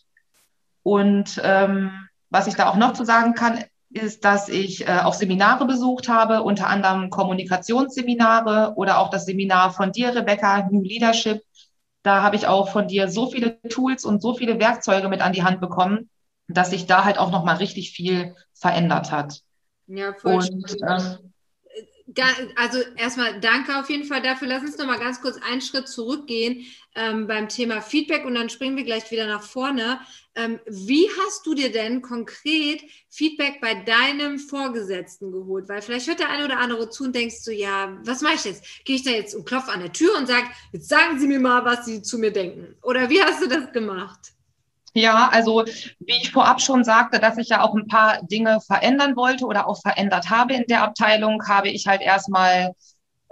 Und 0.81 1.41
ähm, 1.43 1.91
was 2.29 2.47
ich 2.47 2.55
da 2.55 2.69
auch 2.69 2.75
noch 2.75 2.93
zu 2.93 3.05
sagen 3.05 3.33
kann, 3.33 3.63
ist, 3.91 4.25
dass 4.25 4.49
ich 4.49 4.87
äh, 4.87 4.99
auch 5.03 5.13
Seminare 5.13 5.65
besucht 5.65 6.09
habe, 6.09 6.41
unter 6.41 6.67
anderem 6.67 7.09
Kommunikationsseminare 7.09 8.73
oder 8.75 8.97
auch 8.97 9.09
das 9.09 9.25
Seminar 9.25 9.71
von 9.71 9.91
dir, 9.91 10.15
Rebecca, 10.15 10.67
New 10.71 10.81
Leadership. 10.81 11.43
Da 12.03 12.21
habe 12.21 12.35
ich 12.35 12.47
auch 12.47 12.69
von 12.69 12.87
dir 12.87 13.09
so 13.09 13.29
viele 13.29 13.61
Tools 13.63 14.05
und 14.05 14.21
so 14.21 14.35
viele 14.35 14.59
Werkzeuge 14.59 15.07
mit 15.09 15.21
an 15.21 15.33
die 15.33 15.43
Hand 15.43 15.61
bekommen, 15.61 16.09
dass 16.47 16.69
sich 16.69 16.85
da 16.85 17.05
halt 17.05 17.17
auch 17.17 17.31
noch 17.31 17.45
mal 17.45 17.55
richtig 17.55 17.91
viel 17.91 18.35
verändert 18.53 19.11
hat. 19.11 19.41
Ja, 19.87 20.13
voll 20.13 20.35
und, 20.35 20.77
ähm, 20.87 21.32
also 22.55 22.79
erstmal 22.95 23.39
danke 23.39 23.77
auf 23.77 23.89
jeden 23.89 24.05
Fall 24.05 24.21
dafür. 24.21 24.47
Lass 24.47 24.61
uns 24.61 24.77
noch 24.77 24.85
mal 24.85 24.99
ganz 24.99 25.21
kurz 25.21 25.37
einen 25.37 25.61
Schritt 25.61 25.87
zurückgehen 25.87 26.65
ähm, 26.95 27.27
beim 27.27 27.49
Thema 27.49 27.81
Feedback 27.81 28.25
und 28.25 28.35
dann 28.35 28.49
springen 28.49 28.77
wir 28.77 28.83
gleich 28.83 29.09
wieder 29.11 29.27
nach 29.27 29.43
vorne. 29.43 29.99
Ähm, 30.35 30.59
wie 30.65 31.07
hast 31.19 31.45
du 31.45 31.53
dir 31.53 31.71
denn 31.71 32.01
konkret 32.01 32.81
Feedback 33.09 33.61
bei 33.61 33.75
deinem 33.75 34.39
Vorgesetzten 34.39 35.31
geholt? 35.31 35.69
Weil 35.69 35.81
vielleicht 35.81 36.07
hört 36.07 36.19
der 36.19 36.29
eine 36.29 36.45
oder 36.45 36.59
andere 36.59 36.89
zu 36.89 37.05
und 37.05 37.15
denkst 37.15 37.43
du, 37.45 37.51
ja, 37.51 37.97
was 38.03 38.21
mache 38.21 38.35
ich 38.35 38.45
jetzt? 38.45 38.85
Gehe 38.85 38.95
ich 38.95 39.03
da 39.03 39.11
jetzt 39.11 39.35
und 39.35 39.45
klopfe 39.45 39.71
an 39.71 39.81
der 39.81 39.93
Tür 39.93 40.17
und 40.17 40.27
sage, 40.27 40.47
jetzt 40.71 40.89
sagen 40.89 41.19
Sie 41.19 41.27
mir 41.27 41.39
mal, 41.39 41.65
was 41.65 41.85
Sie 41.85 42.01
zu 42.01 42.17
mir 42.17 42.31
denken? 42.31 42.75
Oder 42.81 43.09
wie 43.09 43.21
hast 43.21 43.41
du 43.41 43.47
das 43.47 43.71
gemacht? 43.71 44.33
Ja, 44.95 45.29
also 45.31 45.63
wie 45.65 46.21
ich 46.21 46.31
vorab 46.31 46.61
schon 46.61 46.83
sagte, 46.83 47.19
dass 47.19 47.37
ich 47.37 47.49
ja 47.49 47.63
auch 47.63 47.73
ein 47.73 47.87
paar 47.87 48.21
Dinge 48.23 48.59
verändern 48.61 49.15
wollte 49.15 49.45
oder 49.45 49.67
auch 49.67 49.81
verändert 49.81 50.29
habe 50.29 50.53
in 50.53 50.65
der 50.67 50.83
Abteilung, 50.83 51.47
habe 51.47 51.69
ich 51.69 51.87
halt 51.87 52.01
erstmal 52.01 52.73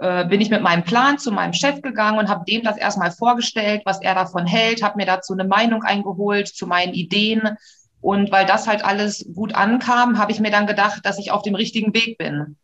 äh, 0.02 0.26
bin 0.26 0.40
ich 0.40 0.50
mit 0.50 0.62
meinem 0.62 0.82
Plan 0.82 1.18
zu 1.18 1.30
meinem 1.30 1.52
Chef 1.52 1.80
gegangen 1.80 2.18
und 2.18 2.28
habe 2.28 2.44
dem 2.44 2.64
das 2.64 2.76
erstmal 2.76 3.12
vorgestellt, 3.12 3.82
was 3.84 4.02
er 4.02 4.16
davon 4.16 4.46
hält, 4.46 4.82
habe 4.82 4.96
mir 4.96 5.06
dazu 5.06 5.32
eine 5.32 5.44
Meinung 5.44 5.84
eingeholt 5.84 6.48
zu 6.48 6.66
meinen 6.66 6.92
Ideen. 6.92 7.56
Und 8.00 8.32
weil 8.32 8.44
das 8.44 8.66
halt 8.66 8.84
alles 8.84 9.24
gut 9.32 9.54
ankam, 9.54 10.18
habe 10.18 10.32
ich 10.32 10.40
mir 10.40 10.50
dann 10.50 10.66
gedacht, 10.66 11.06
dass 11.06 11.20
ich 11.20 11.30
auf 11.30 11.42
dem 11.42 11.54
richtigen 11.54 11.94
Weg 11.94 12.18
bin. 12.18 12.56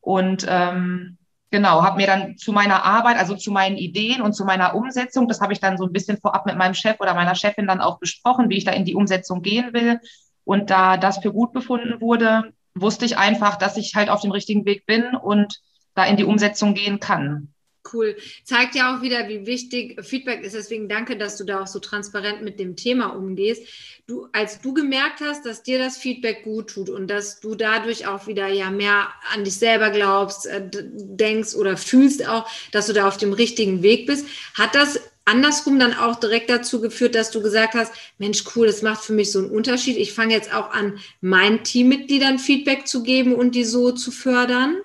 Und 0.00 0.46
ähm, 0.48 1.18
genau, 1.50 1.82
habe 1.82 1.96
mir 1.96 2.06
dann 2.06 2.36
zu 2.36 2.52
meiner 2.52 2.84
Arbeit, 2.84 3.16
also 3.18 3.36
zu 3.36 3.50
meinen 3.50 3.76
Ideen 3.76 4.20
und 4.20 4.32
zu 4.32 4.44
meiner 4.44 4.74
Umsetzung, 4.74 5.28
das 5.28 5.40
habe 5.40 5.52
ich 5.52 5.60
dann 5.60 5.78
so 5.78 5.84
ein 5.84 5.92
bisschen 5.92 6.18
vorab 6.18 6.46
mit 6.46 6.56
meinem 6.56 6.74
Chef 6.74 7.00
oder 7.00 7.14
meiner 7.14 7.34
Chefin 7.34 7.66
dann 7.66 7.80
auch 7.80 7.98
besprochen, 7.98 8.50
wie 8.50 8.58
ich 8.58 8.64
da 8.64 8.72
in 8.72 8.84
die 8.84 8.94
Umsetzung 8.94 9.42
gehen 9.42 9.72
will. 9.72 10.00
Und 10.44 10.70
da 10.70 10.96
das 10.96 11.18
für 11.18 11.32
gut 11.32 11.52
befunden 11.52 12.00
wurde, 12.00 12.52
wusste 12.74 13.04
ich 13.04 13.18
einfach, 13.18 13.56
dass 13.56 13.76
ich 13.76 13.94
halt 13.94 14.10
auf 14.10 14.20
dem 14.20 14.30
richtigen 14.30 14.64
Weg 14.64 14.86
bin 14.86 15.16
und 15.16 15.60
da 15.94 16.04
in 16.04 16.16
die 16.16 16.24
Umsetzung 16.24 16.74
gehen 16.74 17.00
kann. 17.00 17.52
Cool. 17.92 18.16
Zeigt 18.44 18.74
ja 18.74 18.96
auch 18.96 19.02
wieder, 19.02 19.28
wie 19.28 19.46
wichtig 19.46 20.02
Feedback 20.04 20.42
ist. 20.42 20.54
Deswegen 20.54 20.88
danke, 20.88 21.16
dass 21.16 21.36
du 21.36 21.44
da 21.44 21.62
auch 21.62 21.66
so 21.66 21.78
transparent 21.78 22.42
mit 22.42 22.58
dem 22.58 22.76
Thema 22.76 23.06
umgehst. 23.08 23.62
Du, 24.06 24.28
als 24.32 24.60
du 24.60 24.72
gemerkt 24.72 25.20
hast, 25.20 25.44
dass 25.46 25.62
dir 25.62 25.78
das 25.78 25.96
Feedback 25.96 26.44
gut 26.44 26.70
tut 26.70 26.88
und 26.88 27.08
dass 27.08 27.40
du 27.40 27.54
dadurch 27.54 28.06
auch 28.06 28.26
wieder 28.26 28.48
ja 28.48 28.70
mehr 28.70 29.08
an 29.32 29.44
dich 29.44 29.56
selber 29.56 29.90
glaubst, 29.90 30.46
äh, 30.46 30.62
denkst 30.72 31.54
oder 31.54 31.76
fühlst 31.76 32.26
auch, 32.28 32.48
dass 32.70 32.86
du 32.86 32.92
da 32.92 33.08
auf 33.08 33.16
dem 33.16 33.32
richtigen 33.32 33.82
Weg 33.82 34.06
bist, 34.06 34.26
hat 34.54 34.74
das 34.74 35.00
andersrum 35.26 35.78
dann 35.78 35.92
auch 35.92 36.16
direkt 36.16 36.48
dazu 36.48 36.80
geführt, 36.80 37.14
dass 37.14 37.30
du 37.30 37.42
gesagt 37.42 37.74
hast, 37.74 37.92
Mensch, 38.18 38.44
cool, 38.54 38.66
das 38.66 38.82
macht 38.82 39.04
für 39.04 39.12
mich 39.12 39.32
so 39.32 39.40
einen 39.40 39.50
Unterschied. 39.50 39.96
Ich 39.96 40.12
fange 40.12 40.32
jetzt 40.32 40.54
auch 40.54 40.70
an, 40.70 40.98
meinen 41.20 41.64
Teammitgliedern 41.64 42.38
Feedback 42.38 42.86
zu 42.86 43.02
geben 43.02 43.34
und 43.34 43.54
die 43.54 43.64
so 43.64 43.90
zu 43.90 44.10
fördern? 44.10 44.76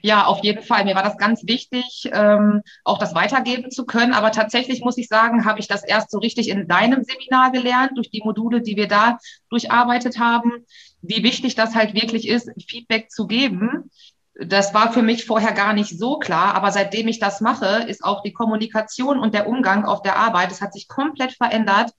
Ja, 0.00 0.24
auf 0.24 0.42
jeden 0.42 0.62
Fall. 0.62 0.84
Mir 0.84 0.94
war 0.94 1.02
das 1.02 1.18
ganz 1.18 1.46
wichtig, 1.46 2.08
ähm, 2.12 2.62
auch 2.84 2.98
das 2.98 3.14
weitergeben 3.14 3.70
zu 3.70 3.84
können. 3.84 4.14
Aber 4.14 4.32
tatsächlich 4.32 4.80
muss 4.80 4.96
ich 4.96 5.08
sagen, 5.08 5.44
habe 5.44 5.60
ich 5.60 5.68
das 5.68 5.84
erst 5.84 6.10
so 6.10 6.18
richtig 6.18 6.48
in 6.48 6.66
deinem 6.66 7.04
Seminar 7.04 7.52
gelernt, 7.52 7.92
durch 7.96 8.10
die 8.10 8.22
Module, 8.24 8.62
die 8.62 8.76
wir 8.76 8.88
da 8.88 9.18
durcharbeitet 9.50 10.18
haben, 10.18 10.64
wie 11.02 11.22
wichtig 11.22 11.54
das 11.56 11.74
halt 11.74 11.94
wirklich 11.94 12.26
ist, 12.26 12.50
Feedback 12.66 13.10
zu 13.10 13.26
geben. 13.26 13.90
Das 14.34 14.72
war 14.72 14.92
für 14.92 15.02
mich 15.02 15.26
vorher 15.26 15.52
gar 15.52 15.74
nicht 15.74 15.98
so 15.98 16.18
klar, 16.18 16.54
aber 16.54 16.72
seitdem 16.72 17.06
ich 17.08 17.18
das 17.18 17.42
mache, 17.42 17.84
ist 17.86 18.02
auch 18.02 18.22
die 18.22 18.32
Kommunikation 18.32 19.18
und 19.18 19.34
der 19.34 19.46
Umgang 19.46 19.84
auf 19.84 20.00
der 20.00 20.16
Arbeit, 20.16 20.50
es 20.50 20.62
hat 20.62 20.72
sich 20.72 20.88
komplett 20.88 21.32
verändert. 21.32 21.90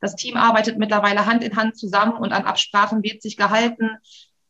Das 0.00 0.14
Team 0.14 0.36
arbeitet 0.36 0.78
mittlerweile 0.78 1.26
Hand 1.26 1.42
in 1.42 1.56
Hand 1.56 1.76
zusammen 1.76 2.12
und 2.12 2.32
an 2.32 2.44
Absprachen 2.44 3.02
wird 3.02 3.22
sich 3.22 3.36
gehalten 3.36 3.98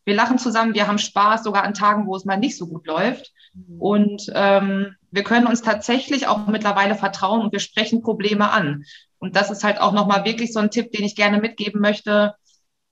wir 0.04 0.14
lachen 0.14 0.38
zusammen, 0.38 0.74
wir 0.74 0.86
haben 0.86 0.98
Spaß, 0.98 1.44
sogar 1.44 1.64
an 1.64 1.74
Tagen, 1.74 2.06
wo 2.06 2.16
es 2.16 2.24
mal 2.24 2.36
nicht 2.36 2.56
so 2.56 2.66
gut 2.66 2.86
läuft. 2.86 3.32
Und 3.78 4.30
ähm, 4.34 4.96
wir 5.10 5.24
können 5.24 5.46
uns 5.46 5.62
tatsächlich 5.62 6.26
auch 6.26 6.46
mittlerweile 6.46 6.94
vertrauen 6.94 7.42
und 7.42 7.52
wir 7.52 7.60
sprechen 7.60 8.02
Probleme 8.02 8.50
an. 8.50 8.84
Und 9.18 9.36
das 9.36 9.50
ist 9.50 9.64
halt 9.64 9.80
auch 9.80 9.92
nochmal 9.92 10.24
wirklich 10.24 10.52
so 10.52 10.60
ein 10.60 10.70
Tipp, 10.70 10.92
den 10.92 11.04
ich 11.04 11.16
gerne 11.16 11.40
mitgeben 11.40 11.80
möchte 11.80 12.34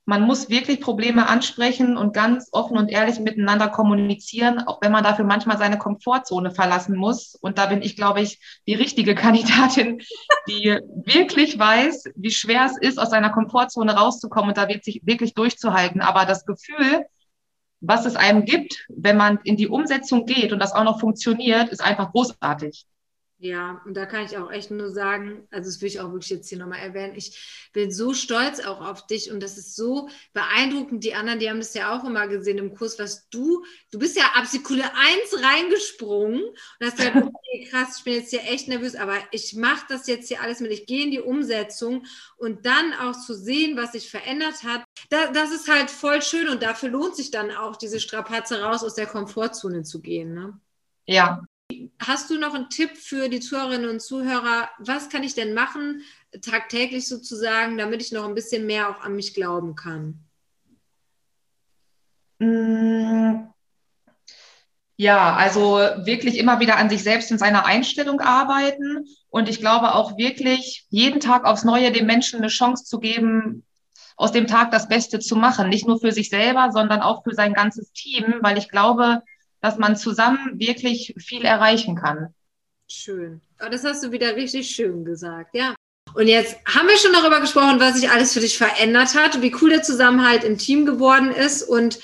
man 0.08 0.22
muss 0.22 0.48
wirklich 0.48 0.80
Probleme 0.80 1.28
ansprechen 1.28 1.98
und 1.98 2.14
ganz 2.14 2.48
offen 2.52 2.78
und 2.78 2.88
ehrlich 2.88 3.20
miteinander 3.20 3.68
kommunizieren, 3.68 4.58
auch 4.58 4.80
wenn 4.80 4.90
man 4.90 5.04
dafür 5.04 5.26
manchmal 5.26 5.58
seine 5.58 5.76
Komfortzone 5.76 6.50
verlassen 6.50 6.96
muss. 6.96 7.34
Und 7.34 7.58
da 7.58 7.66
bin 7.66 7.82
ich, 7.82 7.94
glaube 7.94 8.22
ich, 8.22 8.40
die 8.66 8.72
richtige 8.72 9.14
Kandidatin, 9.22 10.00
die 10.48 10.78
wirklich 11.04 11.58
weiß, 11.58 12.04
wie 12.16 12.30
schwer 12.30 12.64
es 12.64 12.78
ist, 12.78 12.98
aus 12.98 13.10
seiner 13.10 13.28
Komfortzone 13.28 13.94
rauszukommen 13.94 14.48
und 14.48 14.56
da 14.56 14.66
wird 14.68 14.82
sich 14.82 15.02
wirklich 15.04 15.34
durchzuhalten. 15.34 16.00
Aber 16.00 16.24
das 16.24 16.46
Gefühl, 16.46 17.04
was 17.80 18.06
es 18.06 18.16
einem 18.16 18.46
gibt, 18.46 18.86
wenn 18.88 19.18
man 19.18 19.38
in 19.44 19.58
die 19.58 19.68
Umsetzung 19.68 20.24
geht 20.24 20.54
und 20.54 20.58
das 20.58 20.72
auch 20.72 20.84
noch 20.84 21.00
funktioniert, 21.00 21.68
ist 21.68 21.84
einfach 21.84 22.12
großartig. 22.12 22.86
Ja, 23.40 23.80
und 23.84 23.94
da 23.94 24.04
kann 24.04 24.24
ich 24.24 24.36
auch 24.36 24.50
echt 24.50 24.72
nur 24.72 24.90
sagen, 24.90 25.46
also 25.52 25.70
das 25.70 25.80
will 25.80 25.86
ich 25.86 26.00
auch 26.00 26.10
wirklich 26.10 26.30
jetzt 26.30 26.48
hier 26.48 26.58
nochmal 26.58 26.80
erwähnen, 26.80 27.14
ich 27.14 27.70
bin 27.72 27.92
so 27.92 28.12
stolz 28.12 28.58
auch 28.58 28.80
auf 28.80 29.06
dich 29.06 29.30
und 29.30 29.40
das 29.40 29.56
ist 29.56 29.76
so 29.76 30.08
beeindruckend. 30.32 31.04
Die 31.04 31.14
anderen, 31.14 31.38
die 31.38 31.48
haben 31.48 31.60
das 31.60 31.72
ja 31.72 31.96
auch 31.96 32.02
immer 32.02 32.26
gesehen 32.26 32.58
im 32.58 32.74
Kurs, 32.74 32.98
was 32.98 33.28
du, 33.28 33.64
du 33.92 34.00
bist 34.00 34.16
ja 34.16 34.24
ab 34.34 34.46
Sekunde 34.46 34.82
1 34.92 35.40
reingesprungen 35.40 36.42
und 36.42 36.84
hast 36.84 36.96
gesagt, 36.96 37.14
okay, 37.32 37.68
krass, 37.70 37.98
ich 37.98 38.04
bin 38.04 38.14
jetzt 38.14 38.30
hier 38.30 38.42
echt 38.42 38.66
nervös, 38.66 38.96
aber 38.96 39.16
ich 39.30 39.54
mache 39.54 39.86
das 39.88 40.08
jetzt 40.08 40.26
hier 40.26 40.42
alles 40.42 40.58
mit, 40.58 40.72
ich 40.72 40.86
gehe 40.86 41.04
in 41.04 41.12
die 41.12 41.20
Umsetzung 41.20 42.06
und 42.38 42.66
dann 42.66 42.92
auch 42.94 43.14
zu 43.14 43.34
sehen, 43.34 43.76
was 43.76 43.92
sich 43.92 44.10
verändert 44.10 44.64
hat, 44.64 44.82
da, 45.10 45.30
das 45.30 45.52
ist 45.52 45.68
halt 45.68 45.92
voll 45.92 46.22
schön 46.22 46.48
und 46.48 46.64
dafür 46.64 46.88
lohnt 46.88 47.14
sich 47.14 47.30
dann 47.30 47.52
auch 47.52 47.76
diese 47.76 48.00
Strapaze 48.00 48.62
raus 48.62 48.82
aus 48.82 48.96
der 48.96 49.06
Komfortzone 49.06 49.84
zu 49.84 50.00
gehen. 50.00 50.34
Ne? 50.34 50.58
Ja, 51.06 51.44
Hast 52.00 52.30
du 52.30 52.38
noch 52.38 52.54
einen 52.54 52.70
Tipp 52.70 52.96
für 52.96 53.28
die 53.28 53.40
Zuhörerinnen 53.40 53.88
und 53.88 54.00
Zuhörer? 54.00 54.68
Was 54.78 55.08
kann 55.08 55.22
ich 55.22 55.34
denn 55.34 55.54
machen, 55.54 56.02
tagtäglich 56.42 57.08
sozusagen, 57.08 57.78
damit 57.78 58.02
ich 58.02 58.12
noch 58.12 58.26
ein 58.26 58.34
bisschen 58.34 58.66
mehr 58.66 58.90
auch 58.90 59.00
an 59.00 59.16
mich 59.16 59.34
glauben 59.34 59.74
kann? 59.74 60.20
Mm. 62.38 63.48
Ja, 65.00 65.36
also 65.36 65.76
wirklich 66.04 66.38
immer 66.38 66.58
wieder 66.58 66.76
an 66.76 66.90
sich 66.90 67.04
selbst 67.04 67.30
und 67.30 67.38
seiner 67.38 67.64
Einstellung 67.66 68.20
arbeiten. 68.20 69.06
Und 69.30 69.48
ich 69.48 69.60
glaube 69.60 69.94
auch 69.94 70.16
wirklich 70.16 70.86
jeden 70.90 71.20
Tag 71.20 71.44
aufs 71.44 71.64
Neue 71.64 71.92
dem 71.92 72.06
Menschen 72.06 72.38
eine 72.38 72.48
Chance 72.48 72.84
zu 72.84 72.98
geben, 72.98 73.64
aus 74.16 74.32
dem 74.32 74.48
Tag 74.48 74.72
das 74.72 74.88
Beste 74.88 75.20
zu 75.20 75.36
machen. 75.36 75.68
Nicht 75.68 75.86
nur 75.86 76.00
für 76.00 76.10
sich 76.10 76.30
selber, 76.30 76.70
sondern 76.72 77.00
auch 77.00 77.22
für 77.22 77.34
sein 77.34 77.54
ganzes 77.54 77.92
Team, 77.92 78.38
weil 78.40 78.58
ich 78.58 78.68
glaube, 78.68 79.22
dass 79.60 79.78
man 79.78 79.96
zusammen 79.96 80.58
wirklich 80.58 81.14
viel 81.18 81.44
erreichen 81.44 81.96
kann. 81.96 82.34
Schön. 82.86 83.40
Oh, 83.60 83.68
das 83.70 83.84
hast 83.84 84.02
du 84.04 84.12
wieder 84.12 84.36
richtig 84.36 84.70
schön 84.70 85.04
gesagt, 85.04 85.54
ja. 85.54 85.74
Und 86.14 86.26
jetzt 86.26 86.56
haben 86.66 86.88
wir 86.88 86.96
schon 86.96 87.12
darüber 87.12 87.40
gesprochen, 87.40 87.80
was 87.80 87.94
sich 87.94 88.10
alles 88.10 88.32
für 88.32 88.40
dich 88.40 88.56
verändert 88.56 89.14
hat, 89.14 89.42
wie 89.42 89.54
cool 89.60 89.70
der 89.70 89.82
Zusammenhalt 89.82 90.42
im 90.42 90.58
Team 90.58 90.86
geworden 90.86 91.30
ist. 91.30 91.62
Und 91.62 91.98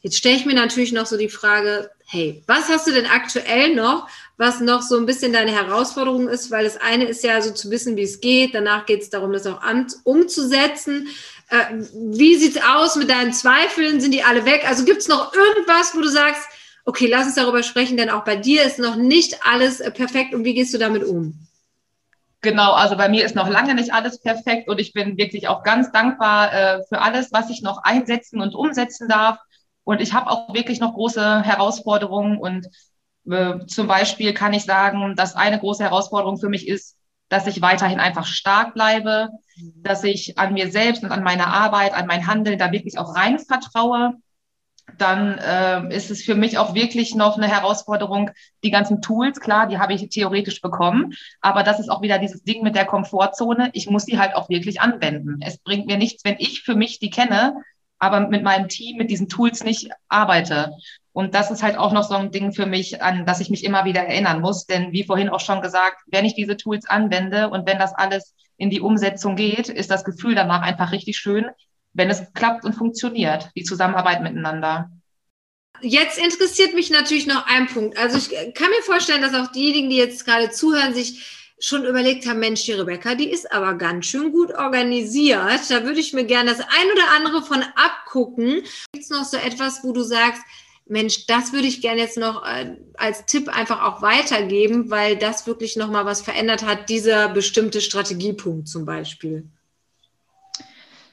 jetzt 0.00 0.16
stelle 0.16 0.36
ich 0.36 0.46
mir 0.46 0.54
natürlich 0.54 0.92
noch 0.92 1.06
so 1.06 1.18
die 1.18 1.28
Frage, 1.28 1.90
hey, 2.06 2.42
was 2.46 2.68
hast 2.68 2.86
du 2.86 2.92
denn 2.92 3.06
aktuell 3.06 3.74
noch, 3.74 4.08
was 4.36 4.60
noch 4.60 4.82
so 4.82 4.96
ein 4.96 5.06
bisschen 5.06 5.32
deine 5.32 5.52
Herausforderung 5.52 6.28
ist? 6.28 6.50
Weil 6.50 6.64
das 6.64 6.80
eine 6.80 7.04
ist 7.04 7.22
ja 7.22 7.40
so 7.42 7.52
zu 7.52 7.70
wissen, 7.70 7.96
wie 7.96 8.02
es 8.02 8.20
geht. 8.20 8.54
Danach 8.54 8.86
geht 8.86 9.02
es 9.02 9.10
darum, 9.10 9.32
das 9.32 9.46
auch 9.46 9.60
umzusetzen. 10.04 11.08
Äh, 11.48 11.84
wie 11.92 12.36
sieht 12.36 12.56
es 12.56 12.62
aus 12.62 12.96
mit 12.96 13.10
deinen 13.10 13.32
Zweifeln? 13.32 14.00
Sind 14.00 14.12
die 14.12 14.22
alle 14.22 14.46
weg? 14.46 14.64
Also 14.66 14.84
gibt 14.84 15.02
es 15.02 15.08
noch 15.08 15.34
irgendwas, 15.34 15.94
wo 15.94 16.00
du 16.00 16.08
sagst, 16.08 16.48
okay, 16.90 17.06
lass 17.06 17.26
uns 17.26 17.36
darüber 17.36 17.62
sprechen, 17.62 17.96
denn 17.96 18.10
auch 18.10 18.24
bei 18.24 18.34
dir 18.34 18.64
ist 18.64 18.80
noch 18.80 18.96
nicht 18.96 19.38
alles 19.46 19.78
äh, 19.78 19.92
perfekt 19.92 20.34
und 20.34 20.42
wie 20.42 20.54
gehst 20.54 20.74
du 20.74 20.78
damit 20.78 21.04
um? 21.04 21.46
Genau, 22.40 22.72
also 22.72 22.96
bei 22.96 23.08
mir 23.08 23.24
ist 23.24 23.36
noch 23.36 23.48
lange 23.48 23.76
nicht 23.76 23.94
alles 23.94 24.20
perfekt 24.20 24.68
und 24.68 24.80
ich 24.80 24.92
bin 24.92 25.16
wirklich 25.16 25.46
auch 25.46 25.62
ganz 25.62 25.92
dankbar 25.92 26.52
äh, 26.52 26.82
für 26.88 27.00
alles, 27.00 27.30
was 27.32 27.48
ich 27.48 27.62
noch 27.62 27.84
einsetzen 27.84 28.40
und 28.40 28.56
umsetzen 28.56 29.08
darf. 29.08 29.38
Und 29.84 30.00
ich 30.00 30.14
habe 30.14 30.30
auch 30.30 30.52
wirklich 30.52 30.80
noch 30.80 30.94
große 30.94 31.42
Herausforderungen 31.42 32.38
und 32.38 32.66
äh, 33.30 33.64
zum 33.66 33.86
Beispiel 33.86 34.34
kann 34.34 34.52
ich 34.52 34.64
sagen, 34.64 35.14
dass 35.14 35.36
eine 35.36 35.60
große 35.60 35.84
Herausforderung 35.84 36.38
für 36.38 36.48
mich 36.48 36.66
ist, 36.66 36.96
dass 37.28 37.46
ich 37.46 37.62
weiterhin 37.62 38.00
einfach 38.00 38.26
stark 38.26 38.74
bleibe, 38.74 39.28
mhm. 39.56 39.82
dass 39.84 40.02
ich 40.02 40.38
an 40.38 40.54
mir 40.54 40.72
selbst 40.72 41.04
und 41.04 41.12
an 41.12 41.22
meine 41.22 41.46
Arbeit, 41.46 41.94
an 41.94 42.08
mein 42.08 42.26
Handeln 42.26 42.58
da 42.58 42.72
wirklich 42.72 42.98
auch 42.98 43.14
rein 43.14 43.38
vertraue 43.38 44.14
dann 44.98 45.38
äh, 45.38 45.94
ist 45.94 46.10
es 46.10 46.22
für 46.22 46.34
mich 46.34 46.58
auch 46.58 46.74
wirklich 46.74 47.14
noch 47.14 47.36
eine 47.36 47.48
Herausforderung, 47.48 48.30
die 48.64 48.70
ganzen 48.70 49.02
Tools, 49.02 49.40
klar, 49.40 49.66
die 49.66 49.78
habe 49.78 49.94
ich 49.94 50.08
theoretisch 50.08 50.60
bekommen, 50.60 51.14
aber 51.40 51.62
das 51.62 51.80
ist 51.80 51.88
auch 51.88 52.02
wieder 52.02 52.18
dieses 52.18 52.42
Ding 52.42 52.62
mit 52.62 52.76
der 52.76 52.86
Komfortzone. 52.86 53.70
Ich 53.72 53.88
muss 53.88 54.06
die 54.06 54.18
halt 54.18 54.34
auch 54.34 54.48
wirklich 54.48 54.80
anwenden. 54.80 55.40
Es 55.42 55.58
bringt 55.58 55.86
mir 55.86 55.96
nichts, 55.96 56.24
wenn 56.24 56.36
ich 56.38 56.62
für 56.62 56.74
mich 56.74 56.98
die 56.98 57.10
kenne, 57.10 57.54
aber 57.98 58.20
mit 58.20 58.42
meinem 58.42 58.68
Team, 58.68 58.96
mit 58.96 59.10
diesen 59.10 59.28
Tools 59.28 59.62
nicht 59.62 59.90
arbeite. 60.08 60.72
Und 61.12 61.34
das 61.34 61.50
ist 61.50 61.62
halt 61.62 61.76
auch 61.76 61.92
noch 61.92 62.04
so 62.04 62.14
ein 62.14 62.30
Ding 62.30 62.52
für 62.52 62.66
mich, 62.66 63.02
an 63.02 63.26
das 63.26 63.40
ich 63.40 63.50
mich 63.50 63.64
immer 63.64 63.84
wieder 63.84 64.00
erinnern 64.00 64.40
muss. 64.40 64.66
Denn 64.66 64.92
wie 64.92 65.04
vorhin 65.04 65.28
auch 65.28 65.40
schon 65.40 65.60
gesagt, 65.60 66.02
wenn 66.06 66.24
ich 66.24 66.34
diese 66.34 66.56
Tools 66.56 66.88
anwende 66.88 67.50
und 67.50 67.68
wenn 67.68 67.78
das 67.78 67.94
alles 67.94 68.34
in 68.56 68.70
die 68.70 68.80
Umsetzung 68.80 69.36
geht, 69.36 69.68
ist 69.68 69.90
das 69.90 70.04
Gefühl 70.04 70.34
danach 70.34 70.62
einfach 70.62 70.92
richtig 70.92 71.16
schön, 71.16 71.46
wenn 71.92 72.10
es 72.10 72.32
klappt 72.34 72.64
und 72.64 72.74
funktioniert, 72.74 73.50
die 73.56 73.64
Zusammenarbeit 73.64 74.22
miteinander. 74.22 74.90
Jetzt 75.82 76.18
interessiert 76.18 76.74
mich 76.74 76.90
natürlich 76.90 77.26
noch 77.26 77.46
ein 77.46 77.66
Punkt. 77.66 77.96
Also 77.98 78.18
ich 78.18 78.54
kann 78.54 78.70
mir 78.70 78.82
vorstellen, 78.82 79.22
dass 79.22 79.34
auch 79.34 79.50
diejenigen, 79.52 79.88
die 79.88 79.96
jetzt 79.96 80.24
gerade 80.26 80.50
zuhören, 80.50 80.94
sich 80.94 81.54
schon 81.58 81.84
überlegt 81.84 82.26
haben, 82.26 82.40
Mensch, 82.40 82.64
die 82.64 82.72
Rebecca, 82.72 83.14
die 83.14 83.30
ist 83.30 83.52
aber 83.52 83.74
ganz 83.74 84.06
schön 84.06 84.32
gut 84.32 84.52
organisiert. 84.52 85.70
Da 85.70 85.84
würde 85.84 86.00
ich 86.00 86.12
mir 86.12 86.24
gerne 86.24 86.50
das 86.50 86.60
ein 86.60 86.90
oder 86.92 87.10
andere 87.16 87.42
von 87.42 87.62
abgucken. 87.76 88.62
Gibt 88.92 89.04
es 89.04 89.10
noch 89.10 89.24
so 89.24 89.36
etwas, 89.36 89.84
wo 89.84 89.92
du 89.92 90.02
sagst, 90.02 90.42
Mensch, 90.86 91.26
das 91.26 91.52
würde 91.52 91.68
ich 91.68 91.82
gerne 91.82 92.00
jetzt 92.00 92.18
noch 92.18 92.44
äh, 92.44 92.76
als 92.94 93.24
Tipp 93.26 93.48
einfach 93.48 93.82
auch 93.82 94.02
weitergeben, 94.02 94.90
weil 94.90 95.16
das 95.16 95.46
wirklich 95.46 95.76
nochmal 95.76 96.04
was 96.04 96.20
verändert 96.20 96.66
hat, 96.66 96.88
dieser 96.88 97.28
bestimmte 97.28 97.80
Strategiepunkt 97.80 98.66
zum 98.66 98.86
Beispiel. 98.86 99.48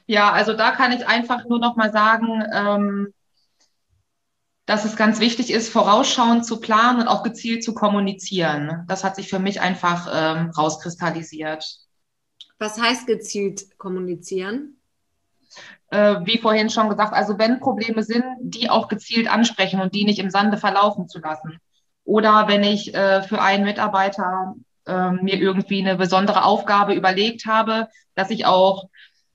Ja, 0.08 0.32
also 0.32 0.54
da 0.54 0.70
kann 0.70 0.92
ich 0.92 1.06
einfach 1.06 1.44
nur 1.44 1.58
noch 1.58 1.76
mal 1.76 1.92
sagen, 1.92 2.42
ähm, 2.50 3.14
dass 4.64 4.86
es 4.86 4.96
ganz 4.96 5.20
wichtig 5.20 5.50
ist, 5.50 5.68
vorausschauend 5.70 6.46
zu 6.46 6.60
planen 6.60 7.02
und 7.02 7.08
auch 7.08 7.22
gezielt 7.22 7.62
zu 7.62 7.74
kommunizieren. 7.74 8.84
Das 8.88 9.04
hat 9.04 9.16
sich 9.16 9.28
für 9.28 9.38
mich 9.38 9.60
einfach 9.60 10.08
ähm, 10.10 10.50
rauskristallisiert. 10.50 11.62
Was 12.58 12.80
heißt 12.80 13.06
gezielt 13.06 13.76
kommunizieren? 13.76 14.80
Äh, 15.90 16.16
wie 16.24 16.38
vorhin 16.38 16.70
schon 16.70 16.88
gesagt, 16.88 17.12
also 17.12 17.38
wenn 17.38 17.60
Probleme 17.60 18.02
sind, 18.02 18.24
die 18.40 18.70
auch 18.70 18.88
gezielt 18.88 19.30
ansprechen 19.30 19.80
und 19.80 19.94
die 19.94 20.04
nicht 20.06 20.20
im 20.20 20.30
Sande 20.30 20.56
verlaufen 20.56 21.06
zu 21.06 21.18
lassen. 21.18 21.58
Oder 22.04 22.48
wenn 22.48 22.64
ich 22.64 22.94
äh, 22.94 23.22
für 23.22 23.42
einen 23.42 23.64
Mitarbeiter 23.64 24.54
äh, 24.86 25.10
mir 25.10 25.36
irgendwie 25.36 25.80
eine 25.80 25.96
besondere 25.96 26.44
Aufgabe 26.44 26.94
überlegt 26.94 27.44
habe, 27.44 27.88
dass 28.14 28.30
ich 28.30 28.46
auch 28.46 28.88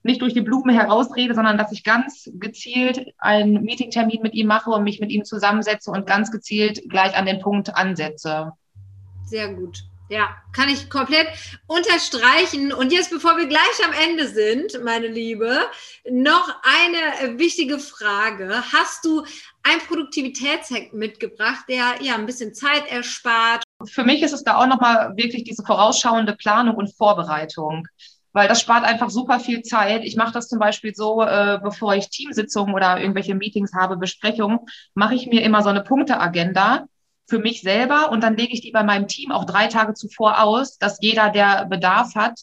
nicht 0.03 0.21
durch 0.21 0.33
die 0.33 0.41
Blume 0.41 0.73
herausrede, 0.73 1.33
sondern 1.33 1.57
dass 1.57 1.71
ich 1.71 1.83
ganz 1.83 2.29
gezielt 2.33 3.13
einen 3.17 3.63
Meetingtermin 3.63 4.21
mit 4.21 4.33
ihm 4.33 4.47
mache 4.47 4.69
und 4.69 4.83
mich 4.83 4.99
mit 4.99 5.11
ihm 5.11 5.25
zusammensetze 5.25 5.91
und 5.91 6.05
ganz 6.05 6.31
gezielt 6.31 6.89
gleich 6.89 7.15
an 7.15 7.25
den 7.25 7.39
Punkt 7.39 7.75
ansetze. 7.75 8.51
Sehr 9.25 9.53
gut. 9.53 9.83
Ja, 10.09 10.35
kann 10.51 10.69
ich 10.69 10.89
komplett 10.89 11.27
unterstreichen. 11.65 12.73
Und 12.73 12.91
jetzt, 12.91 13.09
bevor 13.09 13.37
wir 13.37 13.47
gleich 13.47 13.61
am 13.83 13.93
Ende 14.07 14.27
sind, 14.27 14.83
meine 14.83 15.07
Liebe, 15.07 15.59
noch 16.07 16.53
eine 16.61 17.39
wichtige 17.39 17.79
Frage. 17.79 18.61
Hast 18.73 19.05
du 19.05 19.25
einen 19.63 19.81
Produktivitätshack 19.87 20.93
mitgebracht, 20.93 21.65
der 21.69 21.95
ja 22.01 22.15
ein 22.15 22.25
bisschen 22.25 22.53
Zeit 22.53 22.85
erspart? 22.91 23.63
Für 23.85 24.03
mich 24.03 24.21
ist 24.21 24.33
es 24.33 24.43
da 24.43 24.57
auch 24.57 24.67
nochmal 24.67 25.15
wirklich 25.15 25.45
diese 25.45 25.63
vorausschauende 25.63 26.35
Planung 26.35 26.75
und 26.75 26.93
Vorbereitung 26.95 27.87
weil 28.33 28.47
das 28.47 28.59
spart 28.59 28.83
einfach 28.83 29.09
super 29.09 29.39
viel 29.39 29.61
Zeit. 29.61 30.03
Ich 30.03 30.15
mache 30.15 30.33
das 30.33 30.49
zum 30.49 30.59
Beispiel 30.59 30.93
so, 30.93 31.21
äh, 31.21 31.59
bevor 31.61 31.95
ich 31.95 32.09
Teamsitzungen 32.09 32.73
oder 32.73 32.99
irgendwelche 32.99 33.35
Meetings 33.35 33.73
habe, 33.73 33.95
Besprechungen, 33.95 34.59
mache 34.95 35.15
ich 35.15 35.27
mir 35.27 35.43
immer 35.43 35.61
so 35.61 35.69
eine 35.69 35.83
Punkteagenda 35.83 36.85
für 37.27 37.39
mich 37.39 37.61
selber 37.61 38.11
und 38.11 38.21
dann 38.21 38.35
lege 38.35 38.53
ich 38.53 38.61
die 38.61 38.71
bei 38.71 38.83
meinem 38.83 39.07
Team 39.07 39.31
auch 39.31 39.45
drei 39.45 39.67
Tage 39.67 39.93
zuvor 39.93 40.41
aus, 40.41 40.77
dass 40.77 40.97
jeder, 40.99 41.29
der 41.29 41.65
Bedarf 41.65 42.15
hat, 42.15 42.39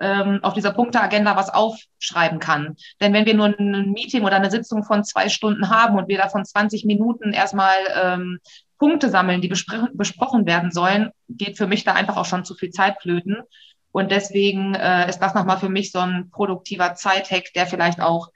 ähm, 0.00 0.40
auf 0.42 0.54
dieser 0.54 0.72
Punkteagenda 0.72 1.36
was 1.36 1.50
aufschreiben 1.50 2.40
kann. 2.40 2.76
Denn 3.00 3.12
wenn 3.12 3.26
wir 3.26 3.34
nur 3.34 3.46
ein 3.46 3.92
Meeting 3.92 4.24
oder 4.24 4.36
eine 4.36 4.50
Sitzung 4.50 4.82
von 4.82 5.04
zwei 5.04 5.28
Stunden 5.28 5.70
haben 5.70 5.96
und 5.96 6.08
wir 6.08 6.18
davon 6.18 6.44
20 6.44 6.84
Minuten 6.84 7.32
erstmal 7.32 7.76
ähm, 7.94 8.40
Punkte 8.78 9.08
sammeln, 9.08 9.40
die 9.40 9.48
besprochen 9.48 10.46
werden 10.46 10.72
sollen, 10.72 11.10
geht 11.28 11.56
für 11.56 11.68
mich 11.68 11.84
da 11.84 11.92
einfach 11.92 12.16
auch 12.16 12.26
schon 12.26 12.44
zu 12.44 12.54
viel 12.54 12.70
Zeit 12.70 13.00
flöten. 13.00 13.36
Und 13.94 14.10
deswegen 14.10 14.74
äh, 14.74 15.08
ist 15.08 15.20
das 15.20 15.34
nochmal 15.34 15.60
für 15.60 15.68
mich 15.68 15.92
so 15.92 16.00
ein 16.00 16.28
produktiver 16.32 16.96
Zeithack, 16.96 17.52
der 17.54 17.64
vielleicht 17.64 18.00
auch 18.00 18.32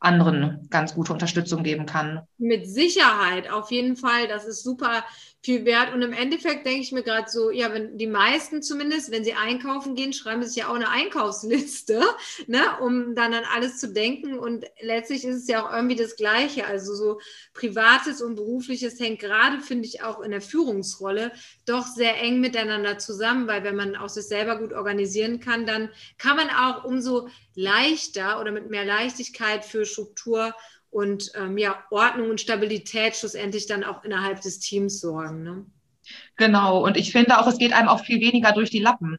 anderen 0.00 0.66
ganz 0.68 0.96
gute 0.96 1.12
Unterstützung 1.12 1.62
geben 1.62 1.86
kann. 1.86 2.26
Mit 2.38 2.68
Sicherheit, 2.68 3.48
auf 3.48 3.70
jeden 3.70 3.96
Fall. 3.96 4.26
Das 4.26 4.44
ist 4.44 4.64
super 4.64 5.04
viel 5.46 5.64
wert. 5.64 5.94
Und 5.94 6.02
im 6.02 6.12
Endeffekt 6.12 6.66
denke 6.66 6.80
ich 6.80 6.90
mir 6.90 7.04
gerade 7.04 7.30
so, 7.30 7.52
ja, 7.52 7.72
wenn 7.72 7.96
die 7.96 8.08
meisten 8.08 8.62
zumindest, 8.62 9.12
wenn 9.12 9.22
sie 9.22 9.34
einkaufen 9.34 9.94
gehen, 9.94 10.12
schreiben 10.12 10.42
sie 10.42 10.48
sich 10.48 10.56
ja 10.56 10.68
auch 10.68 10.74
eine 10.74 10.90
Einkaufsliste, 10.90 12.02
ne, 12.48 12.62
um 12.80 13.14
dann 13.14 13.32
an 13.32 13.44
alles 13.54 13.78
zu 13.78 13.92
denken. 13.92 14.40
Und 14.40 14.66
letztlich 14.80 15.24
ist 15.24 15.36
es 15.36 15.46
ja 15.48 15.64
auch 15.64 15.72
irgendwie 15.72 15.94
das 15.94 16.16
Gleiche. 16.16 16.66
Also 16.66 16.96
so 16.96 17.20
Privates 17.54 18.20
und 18.20 18.34
Berufliches 18.34 18.98
hängt 18.98 19.20
gerade, 19.20 19.60
finde 19.60 19.86
ich, 19.86 20.02
auch 20.02 20.20
in 20.20 20.32
der 20.32 20.40
Führungsrolle 20.40 21.30
doch 21.64 21.86
sehr 21.86 22.20
eng 22.20 22.40
miteinander 22.40 22.98
zusammen, 22.98 23.46
weil 23.46 23.62
wenn 23.62 23.76
man 23.76 23.94
auch 23.94 24.08
sich 24.08 24.26
selber 24.26 24.58
gut 24.58 24.72
organisieren 24.72 25.38
kann, 25.38 25.64
dann 25.64 25.90
kann 26.18 26.36
man 26.36 26.50
auch 26.50 26.82
umso 26.82 27.28
leichter 27.54 28.40
oder 28.40 28.50
mit 28.50 28.68
mehr 28.68 28.84
Leichtigkeit 28.84 29.64
für 29.64 29.86
Struktur 29.86 30.54
und 30.96 31.30
ähm, 31.34 31.58
ja, 31.58 31.76
Ordnung 31.90 32.30
und 32.30 32.40
Stabilität 32.40 33.16
schlussendlich 33.16 33.66
dann 33.66 33.84
auch 33.84 34.02
innerhalb 34.02 34.40
des 34.40 34.60
Teams 34.60 34.98
sorgen. 34.98 35.42
Ne? 35.42 35.66
Genau, 36.38 36.82
und 36.82 36.96
ich 36.96 37.12
finde 37.12 37.38
auch, 37.38 37.46
es 37.46 37.58
geht 37.58 37.74
einem 37.74 37.88
auch 37.88 38.02
viel 38.02 38.18
weniger 38.18 38.52
durch 38.52 38.70
die 38.70 38.78
Lappen. 38.78 39.18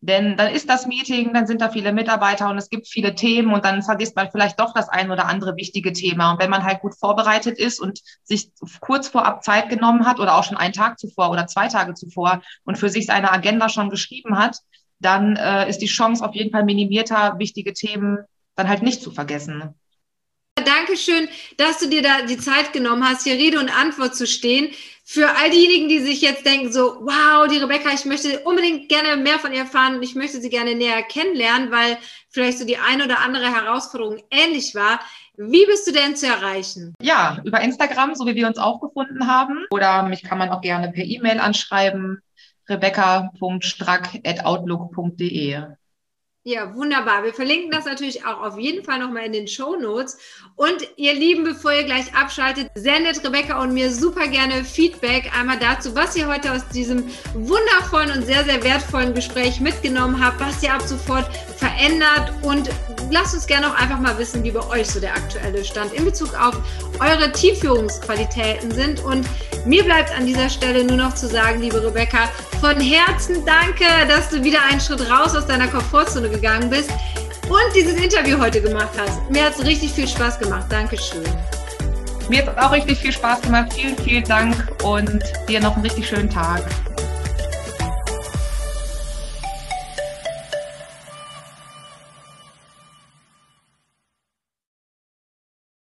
Denn 0.00 0.38
dann 0.38 0.54
ist 0.54 0.70
das 0.70 0.86
Meeting, 0.86 1.34
dann 1.34 1.46
sind 1.46 1.60
da 1.60 1.68
viele 1.68 1.92
Mitarbeiter 1.92 2.48
und 2.48 2.56
es 2.56 2.70
gibt 2.70 2.88
viele 2.88 3.14
Themen 3.14 3.52
und 3.52 3.66
dann 3.66 3.82
vergisst 3.82 4.16
man 4.16 4.30
vielleicht 4.30 4.58
doch 4.58 4.72
das 4.72 4.88
ein 4.88 5.10
oder 5.10 5.26
andere 5.26 5.54
wichtige 5.56 5.92
Thema. 5.92 6.32
Und 6.32 6.40
wenn 6.40 6.48
man 6.48 6.64
halt 6.64 6.80
gut 6.80 6.94
vorbereitet 6.98 7.58
ist 7.58 7.78
und 7.78 8.00
sich 8.22 8.50
kurz 8.80 9.08
vorab 9.08 9.44
Zeit 9.44 9.68
genommen 9.68 10.06
hat 10.06 10.20
oder 10.20 10.34
auch 10.38 10.44
schon 10.44 10.56
einen 10.56 10.72
Tag 10.72 10.98
zuvor 10.98 11.30
oder 11.30 11.46
zwei 11.46 11.68
Tage 11.68 11.92
zuvor 11.92 12.40
und 12.64 12.78
für 12.78 12.88
sich 12.88 13.04
seine 13.04 13.30
Agenda 13.30 13.68
schon 13.68 13.90
geschrieben 13.90 14.38
hat, 14.38 14.60
dann 14.98 15.36
äh, 15.36 15.68
ist 15.68 15.82
die 15.82 15.86
Chance 15.86 16.24
auf 16.24 16.34
jeden 16.34 16.52
Fall 16.52 16.64
minimierter, 16.64 17.38
wichtige 17.38 17.74
Themen 17.74 18.24
dann 18.54 18.68
halt 18.68 18.82
nicht 18.82 19.02
zu 19.02 19.10
vergessen. 19.10 19.74
Dankeschön, 20.78 21.28
dass 21.56 21.78
du 21.78 21.88
dir 21.88 22.02
da 22.02 22.22
die 22.22 22.38
Zeit 22.38 22.72
genommen 22.72 23.04
hast, 23.04 23.24
hier 23.24 23.34
Rede 23.34 23.58
und 23.58 23.76
Antwort 23.76 24.14
zu 24.14 24.28
stehen. 24.28 24.70
Für 25.04 25.36
all 25.36 25.50
diejenigen, 25.50 25.88
die 25.88 25.98
sich 26.00 26.20
jetzt 26.20 26.46
denken, 26.46 26.70
so, 26.70 27.00
wow, 27.00 27.48
die 27.48 27.56
Rebecca, 27.56 27.90
ich 27.92 28.04
möchte 28.04 28.38
unbedingt 28.40 28.88
gerne 28.88 29.16
mehr 29.20 29.40
von 29.40 29.52
ihr 29.52 29.58
erfahren 29.60 29.96
und 29.96 30.02
ich 30.02 30.14
möchte 30.14 30.40
sie 30.40 30.50
gerne 30.50 30.76
näher 30.76 31.02
kennenlernen, 31.02 31.72
weil 31.72 31.96
vielleicht 32.28 32.58
so 32.58 32.66
die 32.66 32.76
eine 32.76 33.06
oder 33.06 33.20
andere 33.20 33.46
Herausforderung 33.46 34.22
ähnlich 34.30 34.74
war. 34.74 35.00
Wie 35.36 35.64
bist 35.66 35.88
du 35.88 35.92
denn 35.92 36.14
zu 36.14 36.26
erreichen? 36.26 36.94
Ja, 37.00 37.40
über 37.44 37.60
Instagram, 37.60 38.14
so 38.14 38.26
wie 38.26 38.34
wir 38.34 38.46
uns 38.46 38.58
auch 38.58 38.80
gefunden 38.80 39.26
haben. 39.26 39.64
Oder 39.70 40.02
mich 40.04 40.22
kann 40.22 40.36
man 40.38 40.50
auch 40.50 40.60
gerne 40.60 40.92
per 40.92 41.04
E-Mail 41.04 41.40
anschreiben, 41.40 42.20
rebecca.strack.outlook.de. 42.68 45.62
Ja, 46.48 46.74
wunderbar. 46.74 47.24
Wir 47.24 47.34
verlinken 47.34 47.70
das 47.70 47.84
natürlich 47.84 48.24
auch 48.24 48.40
auf 48.40 48.58
jeden 48.58 48.82
Fall 48.82 48.98
nochmal 49.00 49.26
in 49.26 49.34
den 49.34 49.46
Show 49.46 49.76
Notes. 49.76 50.16
Und 50.56 50.78
ihr 50.96 51.12
Lieben, 51.12 51.44
bevor 51.44 51.74
ihr 51.74 51.84
gleich 51.84 52.14
abschaltet, 52.14 52.70
sendet 52.74 53.22
Rebecca 53.22 53.60
und 53.62 53.74
mir 53.74 53.92
super 53.92 54.26
gerne 54.28 54.64
Feedback 54.64 55.30
einmal 55.38 55.58
dazu, 55.58 55.94
was 55.94 56.16
ihr 56.16 56.26
heute 56.26 56.50
aus 56.50 56.66
diesem 56.68 57.04
wundervollen 57.34 58.12
und 58.12 58.24
sehr, 58.24 58.44
sehr 58.44 58.64
wertvollen 58.64 59.12
Gespräch 59.12 59.60
mitgenommen 59.60 60.24
habt, 60.24 60.40
was 60.40 60.62
ihr 60.62 60.72
ab 60.72 60.80
sofort 60.80 61.28
verändert 61.78 62.32
und 62.42 62.70
lasst 63.10 63.34
uns 63.34 63.46
gerne 63.46 63.68
auch 63.68 63.74
einfach 63.74 63.98
mal 63.98 64.16
wissen, 64.18 64.42
wie 64.44 64.50
bei 64.50 64.66
euch 64.68 64.88
so 64.88 65.00
der 65.00 65.14
aktuelle 65.14 65.64
Stand 65.64 65.92
in 65.92 66.04
Bezug 66.04 66.34
auf 66.34 66.56
eure 67.00 67.30
Teamführungsqualitäten 67.32 68.70
sind. 68.70 69.00
Und 69.04 69.26
mir 69.64 69.84
bleibt 69.84 70.16
an 70.16 70.26
dieser 70.26 70.48
Stelle 70.48 70.84
nur 70.84 70.96
noch 70.96 71.14
zu 71.14 71.28
sagen, 71.28 71.60
liebe 71.60 71.82
Rebecca, 71.82 72.28
von 72.60 72.80
Herzen 72.80 73.44
danke, 73.46 73.84
dass 74.08 74.30
du 74.30 74.42
wieder 74.42 74.58
einen 74.70 74.80
Schritt 74.80 75.08
raus 75.10 75.36
aus 75.36 75.46
deiner 75.46 75.68
Komfortzone 75.68 76.28
gegangen 76.28 76.68
bist 76.68 76.90
und 77.48 77.74
dieses 77.74 77.94
Interview 77.94 78.38
heute 78.38 78.60
gemacht 78.60 78.90
hast. 78.98 79.30
Mir 79.30 79.44
hat 79.44 79.58
es 79.58 79.64
richtig 79.64 79.92
viel 79.92 80.08
Spaß 80.08 80.38
gemacht. 80.38 80.66
Dankeschön. 80.68 81.24
Mir 82.28 82.44
hat 82.44 82.56
es 82.56 82.62
auch 82.62 82.72
richtig 82.72 82.98
viel 82.98 83.12
Spaß 83.12 83.40
gemacht. 83.42 83.72
Vielen, 83.72 83.96
vielen 83.98 84.24
Dank 84.24 84.54
und 84.82 85.22
dir 85.48 85.60
noch 85.60 85.74
einen 85.76 85.84
richtig 85.84 86.06
schönen 86.06 86.28
Tag. 86.28 86.62